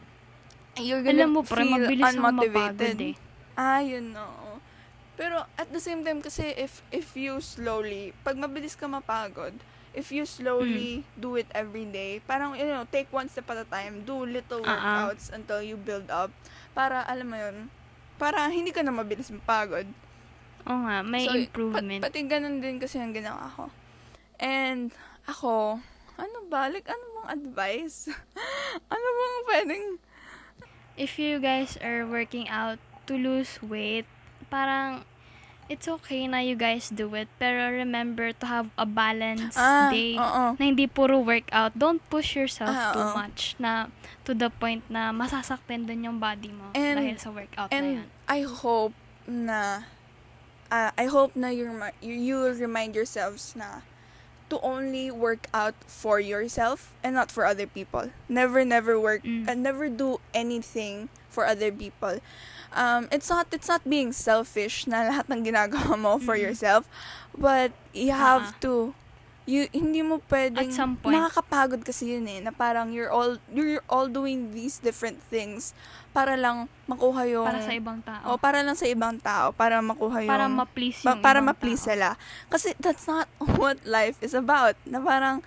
you're 0.79 1.05
gonna 1.05 1.21
Alam 1.21 1.29
mo, 1.37 1.41
pre, 1.45 1.61
feel 1.61 1.71
mabilis 1.77 2.09
unmotivated. 2.09 2.97
mapagod 2.97 3.13
eh. 3.13 3.15
Ah, 3.53 3.79
yun 3.79 4.09
know. 4.09 4.57
Pero 5.13 5.43
at 5.53 5.67
the 5.69 5.77
same 5.77 6.01
time 6.01 6.23
kasi 6.23 6.55
if 6.55 6.79
if 6.89 7.13
you 7.13 7.37
slowly, 7.43 8.15
pag 8.23 8.39
mabilis 8.39 8.73
ka 8.73 8.87
mapagod, 8.87 9.51
if 9.91 10.09
you 10.09 10.23
slowly 10.23 11.03
Hmm. 11.03 11.19
do 11.19 11.35
it 11.35 11.45
every 11.51 11.83
day, 11.83 12.23
parang 12.23 12.55
you 12.55 12.63
know, 12.63 12.87
take 12.87 13.11
one 13.11 13.27
step 13.27 13.45
at 13.51 13.59
a 13.59 13.67
time, 13.67 14.07
do 14.07 14.23
little 14.23 14.63
Ah, 14.63 14.71
ah. 14.71 14.79
workouts 14.79 15.27
until 15.29 15.59
you 15.59 15.75
build 15.75 16.07
up 16.07 16.31
para 16.71 17.03
alam 17.05 17.27
mo 17.27 17.35
yun, 17.35 17.67
para 18.15 18.47
hindi 18.47 18.71
ka 18.71 18.79
na 18.79 18.95
mabilis 18.95 19.27
mapagod. 19.29 19.85
Oo 20.63 20.87
nga, 20.87 21.03
may 21.03 21.27
So, 21.27 21.35
improvement. 21.35 21.99
Pat, 21.99 22.15
pati 22.15 22.23
ganun 22.23 22.63
din 22.63 22.79
kasi 22.79 22.95
ang 22.97 23.11
ginawa 23.11 23.51
ko. 23.53 23.67
And 24.39 24.95
ako, 25.27 25.83
ano 26.19 26.45
ba? 26.45 26.67
Like, 26.67 26.85
ano 26.85 27.03
bang 27.15 27.29
advice? 27.39 28.11
ano 28.93 29.07
bang 29.09 29.37
pwedeng 29.47 29.85
if 30.99 31.15
you 31.15 31.39
guys 31.39 31.79
are 31.79 32.03
working 32.03 32.51
out 32.51 32.75
to 33.07 33.15
lose 33.15 33.55
weight, 33.63 34.03
parang 34.51 35.07
it's 35.71 35.87
okay 35.87 36.27
na 36.27 36.43
you 36.43 36.59
guys 36.59 36.91
do 36.91 37.07
it. 37.15 37.31
Pero 37.39 37.71
remember 37.71 38.35
to 38.35 38.45
have 38.45 38.67
a 38.75 38.83
balanced 38.83 39.55
Ah, 39.55 39.87
day. 39.87 40.19
oo. 40.19 40.59
Na 40.59 40.63
hindi 40.65 40.91
puro 40.91 41.23
workout. 41.23 41.71
Don't 41.71 42.03
push 42.11 42.35
yourself 42.35 42.73
Ah, 42.73 42.91
too 42.91 42.99
oo. 42.99 43.15
much 43.15 43.55
na 43.57 43.87
to 44.27 44.35
the 44.35 44.51
point 44.51 44.83
na 44.91 45.15
masasaktan 45.15 45.87
din 45.87 46.03
yung 46.03 46.19
body 46.19 46.51
mo 46.51 46.75
And- 46.75 46.99
dahil 46.99 47.15
sa 47.15 47.31
workout 47.31 47.71
na 47.71 47.75
And 47.79 47.87
yan. 48.03 48.07
I 48.27 48.39
hope 48.43 48.93
na 49.23 49.87
uh, 50.67 50.91
I 50.93 51.05
hope 51.07 51.31
na 51.37 51.47
you 51.47 51.63
you 52.03 52.13
you 52.13 52.37
remind 52.59 52.91
yourselves 52.91 53.55
na 53.55 53.85
to 54.49 54.59
only 54.61 55.09
work 55.11 55.47
out 55.53 55.75
for 55.87 56.19
yourself 56.19 56.93
and 57.03 57.15
not 57.15 57.31
for 57.31 57.45
other 57.45 57.65
people. 57.67 58.09
Never 58.27 58.65
never 58.65 58.99
work 58.99 59.23
Mm. 59.23 59.47
and 59.47 59.63
never 59.63 59.89
do 59.89 60.19
anything 60.33 61.09
for 61.29 61.45
other 61.45 61.71
people. 61.71 62.19
Um 62.73 63.09
it's 63.11 63.29
not 63.29 63.49
it's 63.53 63.67
not 63.69 63.81
being 63.87 64.13
selfish 64.13 64.85
na 64.85 65.09
lahat 65.09 65.25
ng 65.29 65.41
ginagawa 65.45 65.97
mo 65.97 66.17
for 66.21 66.37
Mm. 66.37 66.43
yourself, 66.49 66.85
but 67.37 67.73
you 67.93 68.13
have 68.13 68.53
Ah. 68.53 68.61
to 68.61 68.93
you 69.49 69.65
hindi 69.71 70.01
mo 70.01 70.21
pwedeng 70.27 70.61
At 70.61 70.77
some 70.77 70.93
point. 70.93 71.17
nakakapagod 71.17 71.81
kasi 71.81 72.13
yun 72.13 72.25
eh 72.25 72.37
na 72.37 72.53
parang 72.53 72.93
you're 72.93 73.09
all 73.09 73.41
you're 73.49 73.81
all 73.87 74.05
doing 74.05 74.53
these 74.53 74.77
different 74.77 75.17
things 75.25 75.73
para 76.09 76.33
lang 76.35 76.69
makuha 76.85 77.25
yung 77.25 77.43
Para 77.43 77.57
sa 77.59 77.73
ibang 77.73 77.97
o 77.97 78.05
tao. 78.05 78.29
para 78.37 78.61
lang 78.61 78.77
sa 78.77 78.85
ibang 78.85 79.17
tao 79.17 79.49
para 79.51 79.81
makuha 79.81 80.21
yung 80.21 80.29
para 80.29 80.45
ma-please 80.45 81.01
yung 81.01 81.17
para 81.17 81.41
ibang 81.41 81.49
ma-please 81.49 81.81
tao. 81.81 81.89
sila 81.89 82.09
kasi 82.45 82.77
that's 82.77 83.05
not 83.05 83.25
what 83.57 83.81
life 83.83 84.17
is 84.19 84.33
about 84.33 84.77
na 84.85 85.01
parang 85.01 85.41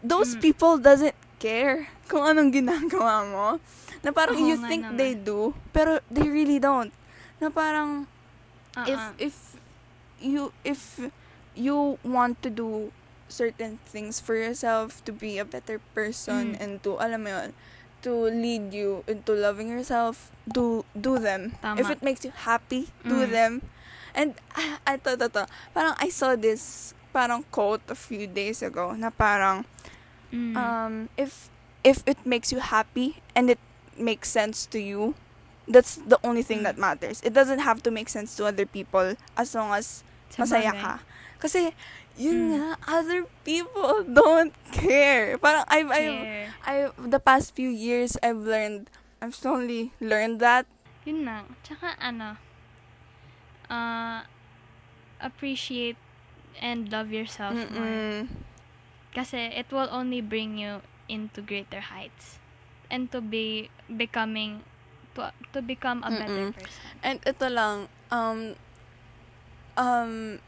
those 0.00 0.32
Mm. 0.32 0.40
people 0.40 0.78
doesn't 0.78 1.16
care 1.36 1.90
kung 2.06 2.22
anong 2.22 2.54
ginagawa 2.54 3.26
mo 3.26 3.48
na 4.00 4.10
parang 4.10 4.38
Oo 4.38 4.46
you 4.46 4.56
think 4.62 4.84
naman. 4.84 4.96
they 4.96 5.12
do 5.12 5.50
pero 5.70 5.98
they 6.06 6.24
really 6.24 6.56
don't 6.56 6.94
na 7.36 7.50
parang 7.50 8.06
Ah, 8.70 8.86
if 8.86 9.02
if 9.18 9.36
you 10.20 10.54
if 10.62 11.02
you 11.52 11.74
want 12.00 12.38
to 12.38 12.46
do 12.46 12.94
certain 13.30 13.78
things 13.86 14.18
for 14.18 14.34
yourself 14.34 15.00
to 15.06 15.14
be 15.14 15.38
a 15.38 15.46
better 15.46 15.78
person 15.94 16.52
Mm. 16.54 16.60
and 16.60 16.72
to 16.82 16.98
alam 16.98 17.22
mo 17.24 17.30
yun 17.30 17.50
to 18.02 18.12
lead 18.28 18.74
you 18.74 19.04
into 19.06 19.32
loving 19.32 19.70
yourself 19.70 20.32
do 20.44 20.82
do 20.92 21.16
them 21.16 21.54
Tama. 21.62 21.78
if 21.78 21.86
it 21.88 22.00
makes 22.02 22.24
you 22.26 22.32
happy 22.34 22.90
do 23.06 23.22
Mm. 23.24 23.30
them 23.30 23.52
And, 24.10 24.34
ito, 24.90 25.14
ito, 25.14 25.30
ito. 25.30 25.46
Parang 25.70 25.94
I 26.02 26.10
saw 26.10 26.34
this, 26.34 26.90
parang 27.14 27.46
quote 27.54 27.78
a 27.86 27.94
few 27.94 28.26
days 28.26 28.58
ago, 28.58 28.90
na 28.98 29.06
parang, 29.14 29.62
Mm. 30.34 30.58
um, 30.58 30.94
if, 31.14 31.46
if 31.86 32.02
it 32.10 32.18
makes 32.26 32.50
you 32.50 32.58
happy, 32.58 33.22
and 33.38 33.46
it 33.46 33.62
makes 33.94 34.26
sense 34.26 34.66
to 34.74 34.82
you, 34.82 35.14
that's 35.70 36.02
the 36.02 36.18
only 36.26 36.42
thing 36.42 36.66
that 36.66 36.74
matters. 36.74 37.22
It 37.22 37.30
doesn't 37.30 37.62
have 37.62 37.86
to 37.86 37.94
make 37.94 38.10
sense 38.10 38.34
to 38.42 38.50
other 38.50 38.66
people, 38.66 39.14
as 39.38 39.54
long 39.54 39.70
as 39.78 40.02
masaya 40.34 40.74
ka. 40.74 40.94
Kasi, 41.38 41.70
yun 42.20 42.36
Mm. 42.36 42.50
nga, 42.52 42.66
other 42.84 43.24
people 43.42 44.04
don't 44.20 44.52
care. 44.70 45.40
Parang, 45.40 45.64
I've, 45.66 45.88
I've, 45.88 46.20
Care. 46.20 46.46
I 46.62 46.74
the 47.00 47.16
past 47.18 47.56
few 47.56 47.72
years 47.72 48.20
I've 48.20 48.44
learned 48.44 48.92
I've 49.18 49.32
slowly 49.32 49.96
learned 49.98 50.40
that. 50.44 50.68
Yun 51.08 51.24
lang. 51.24 51.56
Tsaka 51.64 51.96
ano, 51.96 52.36
uh, 53.68 54.20
appreciate 55.20 55.96
and 56.60 56.88
love 56.92 57.08
yourself 57.12 57.56
more. 57.72 57.84
Mm-mm. 57.84 58.28
Kasi 59.10 59.50
it 59.50 59.72
will 59.72 59.88
only 59.90 60.20
bring 60.20 60.56
you 60.56 60.84
into 61.08 61.40
greater 61.40 61.80
heights. 61.80 62.38
And 62.90 63.08
to 63.12 63.20
be 63.20 63.70
becoming, 63.88 64.62
to, 65.14 65.32
to 65.52 65.62
become 65.62 66.02
a 66.04 66.10
better 66.10 66.50
Mm-mm. 66.50 66.54
person. 66.54 66.84
And 67.02 67.16
ito 67.24 67.46
lang 67.48 67.88
um 68.10 68.54
um 69.76 70.38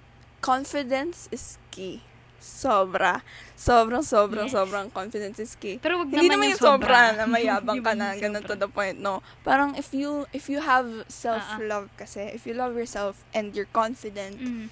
confidence 0.42 1.30
is 1.30 1.56
key. 1.70 2.02
Sobra. 2.42 3.22
Sobrang, 3.54 4.02
sobrang, 4.02 4.50
Yes. 4.50 4.54
sobrang 4.58 4.90
confidence 4.90 5.38
is 5.38 5.54
key. 5.54 5.78
Pero 5.78 6.02
wag 6.02 6.10
Hindi 6.10 6.26
naman 6.26 6.50
yung 6.50 6.58
sobra, 6.58 7.14
sobra. 7.14 7.16
na 7.16 7.24
mayabang 7.24 7.78
ka 7.86 7.94
na, 7.94 8.18
ganun 8.18 8.42
to 8.42 8.58
the 8.58 8.66
point, 8.66 8.98
no. 8.98 9.22
Parang 9.46 9.78
if 9.78 9.94
you, 9.94 10.26
if 10.34 10.50
you 10.50 10.58
have 10.58 11.06
self-love 11.06 11.86
kasi, 11.94 12.34
if 12.34 12.42
you 12.42 12.52
love 12.52 12.74
yourself 12.74 13.22
and 13.30 13.54
you're 13.54 13.70
confident, 13.70 14.42
Mm. 14.42 14.66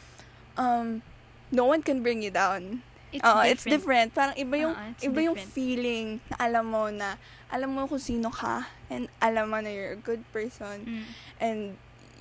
um, 0.59 0.87
no 1.55 1.65
one 1.65 1.81
can 1.81 2.03
bring 2.03 2.21
you 2.21 2.35
down. 2.35 2.83
It's, 3.11 3.23
Oo, 3.23 3.43
different. 3.43 3.51
it's 3.51 3.65
different. 3.65 4.09
Parang 4.15 4.35
iba 4.35 4.55
yung 4.57 4.75
it's 4.95 5.03
iba 5.03 5.19
yung 5.23 5.35
feeling 5.35 6.19
na 6.31 6.37
alam 6.43 6.67
mo 6.67 6.91
na 6.91 7.19
alam 7.51 7.71
mo 7.71 7.87
kung 7.87 7.99
sino 7.99 8.31
ka 8.31 8.71
and 8.87 9.11
alam 9.19 9.51
mo 9.51 9.59
na 9.59 9.67
you're 9.67 9.95
a 9.95 9.99
good 9.99 10.23
person 10.31 10.87
Mm. 10.87 11.05
and 11.43 11.59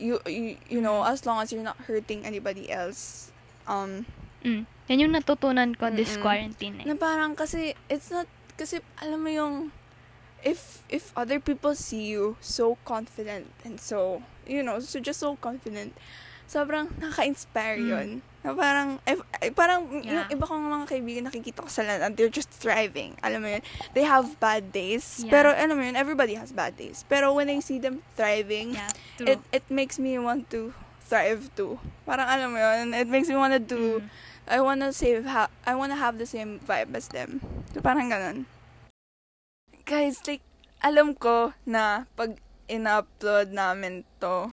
you 0.01 0.17
you, 0.25 0.57
you 0.65 0.81
know 0.81 1.05
Mm. 1.05 1.13
as 1.13 1.29
long 1.29 1.37
as 1.41 1.53
you're 1.53 1.61
not 1.61 1.77
hurting 1.85 2.25
anybody 2.25 2.73
else 2.73 3.28
um 3.69 4.03
Mm. 4.39 4.63
Yan 4.87 5.03
yung 5.03 5.13
natutunan 5.13 5.75
ko 5.75 5.91
this 5.91 6.15
Mm-mm. 6.15 6.23
quarantine 6.23 6.75
eh. 6.79 6.85
na 6.87 6.95
parang 6.95 7.35
kasi 7.35 7.75
it's 7.91 8.07
not 8.07 8.23
kasi 8.55 8.79
alam 8.97 9.19
mo 9.19 9.27
yung 9.27 9.55
if 10.47 10.79
if 10.87 11.11
other 11.11 11.43
people 11.43 11.75
see 11.75 12.07
you 12.07 12.39
so 12.39 12.79
confident 12.87 13.51
and 13.67 13.83
so 13.83 14.23
you 14.47 14.63
know 14.63 14.79
so 14.79 14.95
just 14.97 15.19
so 15.19 15.35
confident 15.35 15.91
sobrang 16.47 16.87
nakaka-inspire 17.03 17.77
Mm. 17.77 17.89
yun 17.91 18.09
na 18.39 18.55
parang 18.55 18.95
if, 19.03 19.19
eh, 19.43 19.51
parang 19.51 19.91
yung 19.99 20.23
Yeah. 20.23 20.31
iba 20.31 20.47
kong 20.47 20.63
mga 20.63 20.85
kaibigan 20.87 21.23
nakikita 21.27 21.59
ko 21.59 21.67
sa 21.67 21.83
and 21.83 22.15
they're 22.15 22.31
just 22.31 22.47
thriving 22.47 23.19
alam 23.19 23.43
mo 23.43 23.51
yun 23.51 23.63
they 23.91 24.07
have 24.07 24.39
bad 24.39 24.71
days 24.71 25.19
Yeah. 25.19 25.35
pero 25.35 25.47
alam 25.51 25.75
mo 25.75 25.83
yun 25.83 25.99
everybody 25.99 26.39
has 26.39 26.55
bad 26.55 26.79
days 26.79 27.03
pero 27.05 27.35
when 27.35 27.51
I 27.51 27.59
see 27.59 27.77
them 27.77 27.99
thriving 28.15 28.79
Yeah, 28.79 28.87
true. 29.19 29.27
it 29.27 29.39
it 29.51 29.65
makes 29.67 29.99
me 29.99 30.15
want 30.15 30.47
to 30.55 30.71
thrive 31.09 31.49
too 31.53 31.75
parang 32.05 32.29
alam 32.29 32.53
mo 32.53 32.57
yun 32.57 32.93
it 32.93 33.09
makes 33.09 33.25
me 33.25 33.35
want 33.35 33.51
to 33.51 33.59
do 33.59 33.97
Mm. 33.99 34.09
I 34.49 34.57
wanna 34.61 34.89
save 34.89 35.25
ha- 35.25 35.53
I 35.61 35.73
wanna 35.73 35.93
have 35.93 36.17
the 36.17 36.25
same 36.25 36.57
vibe 36.59 36.97
as 36.97 37.05
them. 37.09 37.37
So, 37.69 37.85
parang 37.85 38.09
ganun. 38.09 38.49
Guys, 39.85 40.17
like, 40.25 40.41
alam 40.81 41.13
ko 41.13 41.53
na 41.65 42.09
pag 42.13 42.33
in-upload 42.65 43.53
namin 43.53 44.09
to, 44.17 44.49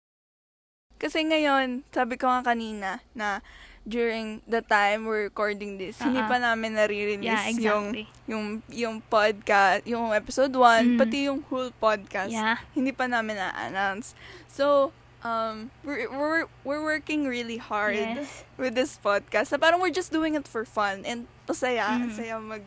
kasi 0.96 1.24
ngayon, 1.24 1.88
sabi 1.92 2.16
ko 2.16 2.28
nga 2.28 2.44
kanina 2.46 3.00
na 3.12 3.40
during 3.84 4.44
the 4.44 4.60
time 4.60 5.08
we're 5.08 5.30
recording 5.30 5.78
this, 5.78 5.96
hindi 6.02 6.18
Ah, 6.18 6.28
pa 6.28 6.44
namin 6.44 6.76
nare-release 6.76 7.22
Yeah, 7.22 7.48
yung, 7.54 7.96
exactly. 7.96 8.06
yung, 8.28 8.46
yung 8.68 8.96
podcast, 9.00 9.86
yung 9.86 10.12
episode 10.12 10.52
1, 10.52 10.96
Mm. 10.96 11.00
pati 11.00 11.18
yung 11.28 11.40
whole 11.48 11.72
podcast 11.72 12.36
Yeah. 12.36 12.60
hindi 12.74 12.92
pa 12.92 13.08
namin 13.08 13.38
na-announce. 13.38 14.12
So, 14.50 14.92
um, 15.26 15.72
we're, 15.84 16.06
we're, 16.14 16.46
we're 16.64 16.84
working 16.86 17.26
really 17.26 17.58
hard 17.58 17.96
Yes. 17.98 18.46
with 18.62 18.76
this 18.78 19.00
podcast. 19.02 19.48
So, 19.50 19.58
parang 19.58 19.82
we're 19.82 19.90
just 19.90 20.12
doing 20.14 20.36
it 20.38 20.46
for 20.48 20.64
fun 20.66 21.02
and 21.02 21.26
masaya, 21.50 21.98
Mm. 21.98 22.14
masaya 22.14 22.38
mag, 22.38 22.62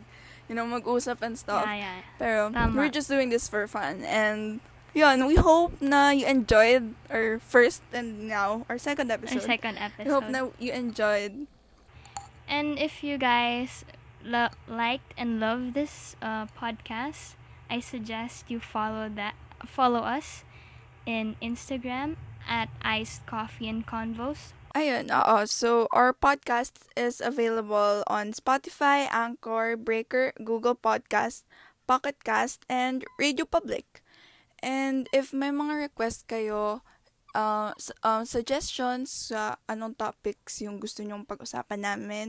you 0.51 0.55
know, 0.55 0.67
mag-usap 0.67 1.23
and 1.23 1.39
stuff. 1.39 1.63
Yeah, 1.63 1.75
yeah. 1.79 1.99
Pero, 2.19 2.51
Tama. 2.51 2.75
we're 2.75 2.91
just 2.91 3.07
doing 3.07 3.29
this 3.31 3.47
for 3.47 3.63
fun. 3.71 4.03
And, 4.03 4.59
yun, 4.93 5.23
we 5.25 5.39
hope 5.39 5.79
na 5.79 6.11
you 6.11 6.27
enjoyed 6.27 6.95
our 7.09 7.39
first 7.39 7.79
and 7.95 8.27
now 8.27 8.65
our 8.67 8.77
second 8.77 9.07
episode. 9.09 9.39
Our 9.47 9.55
second 9.55 9.77
episode. 9.79 10.03
we 10.05 10.11
hope 10.11 10.27
na 10.27 10.51
you 10.59 10.73
enjoyed. 10.75 11.47
And 12.49 12.75
if 12.81 13.03
you 13.05 13.17
guys 13.21 13.85
lo- 14.25 14.51
liked 14.67 15.13
and 15.15 15.39
love 15.39 15.71
this 15.77 16.17
uh, 16.21 16.49
podcast, 16.57 17.37
I 17.69 17.79
suggest 17.79 18.49
you 18.49 18.59
follow 18.59 19.07
that 19.13 19.37
follow 19.63 20.01
us 20.01 20.43
in 21.05 21.37
Instagram 21.41 22.17
at 22.49 22.67
iced 22.81 23.23
coffee 23.29 23.69
and 23.69 23.85
convos. 23.85 24.57
Ayun, 24.73 25.13
oo. 25.13 25.45
So, 25.45 25.89
our 25.93 26.13
podcast 26.13 26.89
is 26.97 27.21
available 27.21 28.01
on 28.05 28.33
Spotify, 28.33 29.05
Anchor, 29.09 29.77
Breaker, 29.77 30.33
Google 30.41 30.77
Podcast, 30.77 31.45
Pocket 31.89 32.21
Cast, 32.21 32.65
and 32.69 33.05
Radio 33.17 33.45
Public. 33.45 34.01
And 34.61 35.09
if 35.13 35.33
may 35.33 35.49
mga 35.49 35.89
request 35.89 36.29
kayo, 36.29 36.85
uh, 37.33 37.73
um, 38.03 38.25
suggestions 38.25 39.31
sa 39.33 39.57
anong 39.65 39.97
topics 39.97 40.61
yung 40.61 40.77
gusto 40.77 41.01
nyong 41.01 41.25
pag-usapan 41.25 41.81
namin, 41.85 42.27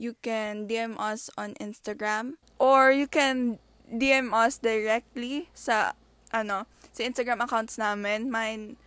you 0.00 0.16
can 0.24 0.64
DM 0.64 0.96
us 0.96 1.28
on 1.36 1.52
Instagram 1.60 2.40
or 2.56 2.92
you 2.92 3.08
can 3.08 3.60
DM 3.88 4.32
us 4.32 4.56
directly 4.56 5.52
sa 5.52 5.92
ano, 6.32 6.66
sa 6.96 7.04
Instagram 7.04 7.44
accounts 7.44 7.76
namin. 7.76 8.32
Mine 8.32 8.80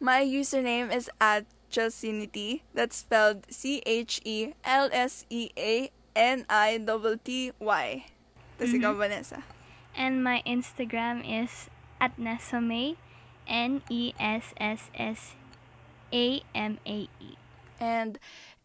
my 0.00 0.22
username 0.22 0.94
is 0.94 1.10
at 1.20 1.46
Chelsinity. 1.70 2.62
That's 2.74 2.96
spelled 3.02 3.46
C 3.50 3.82
H 3.86 4.20
E 4.24 4.54
L 4.64 4.88
S 4.92 5.26
E 5.30 5.50
A 5.58 5.90
N 6.14 6.46
I 6.48 6.78
T 6.78 7.16
T 7.24 7.52
Y. 7.58 7.86
Tapos 8.58 8.70
Mhm. 8.70 8.78
ikaw, 8.78 8.92
Vanessa. 8.94 9.42
And 9.94 10.22
my 10.22 10.42
Instagram 10.46 11.22
is 11.26 11.66
at 11.98 12.14
Nessamay, 12.18 12.94
N 13.46 13.82
E 13.90 14.14
S 14.18 14.54
S 14.58 14.90
S 14.94 15.34
A 16.14 16.42
M 16.54 16.78
A 16.86 17.10
E. 17.18 17.30
And 17.82 18.18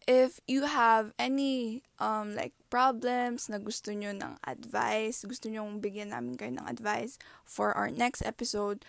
if 0.06 0.40
you 0.46 0.66
have 0.66 1.12
any 1.18 1.82
um 1.98 2.34
like 2.34 2.54
problems 2.70 3.50
na 3.50 3.58
gusto 3.58 3.90
nyo 3.94 4.14
ng 4.14 4.38
advice, 4.46 5.26
gusto 5.26 5.50
nyo 5.50 5.66
bigyan 5.78 6.14
namin 6.14 6.38
kayo 6.38 6.54
ng 6.54 6.66
advice 6.66 7.18
for 7.46 7.74
our 7.74 7.90
next 7.90 8.22
episode, 8.22 8.82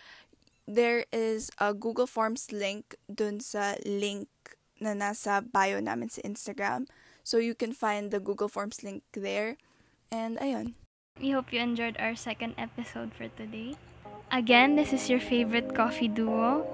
there 0.67 1.05
is 1.11 1.49
a 1.57 1.73
Google 1.73 2.07
Forms 2.07 2.51
link 2.51 2.95
dun 3.07 3.39
sa 3.39 3.75
link 3.85 4.27
na 4.81 4.97
nasa 4.97 5.45
bio 5.45 5.79
namin 5.79 6.09
sa 6.09 6.21
Instagram. 6.25 6.89
So 7.23 7.37
you 7.37 7.53
can 7.53 7.71
find 7.71 8.09
the 8.09 8.19
Google 8.19 8.49
Forms 8.49 8.81
link 8.83 9.03
there. 9.13 9.57
And 10.11 10.41
ayun. 10.41 10.73
We 11.21 11.31
hope 11.31 11.53
you 11.53 11.61
enjoyed 11.61 11.97
our 11.99 12.15
second 12.15 12.55
episode 12.57 13.13
for 13.13 13.29
today. 13.37 13.77
Again, 14.31 14.75
this 14.75 14.93
is 14.93 15.09
your 15.09 15.19
favorite 15.19 15.75
coffee 15.75 16.07
duo. 16.07 16.65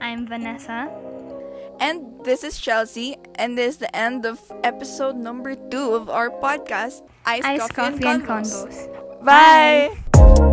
I'm 0.00 0.26
Vanessa. 0.26 0.90
And 1.78 2.24
this 2.24 2.44
is 2.44 2.58
Chelsea, 2.58 3.16
and 3.36 3.58
this 3.58 3.74
is 3.74 3.78
the 3.78 3.94
end 3.96 4.26
of 4.26 4.40
episode 4.62 5.16
number 5.16 5.54
two 5.54 5.94
of 5.94 6.10
our 6.10 6.30
podcast, 6.30 7.02
Ice, 7.26 7.42
Ice 7.44 7.68
Coffee, 7.68 8.02
Coffee 8.02 8.06
and 8.06 8.22
Convos. 8.22 8.88
Convos. 8.88 9.24
Bye. 9.24 10.51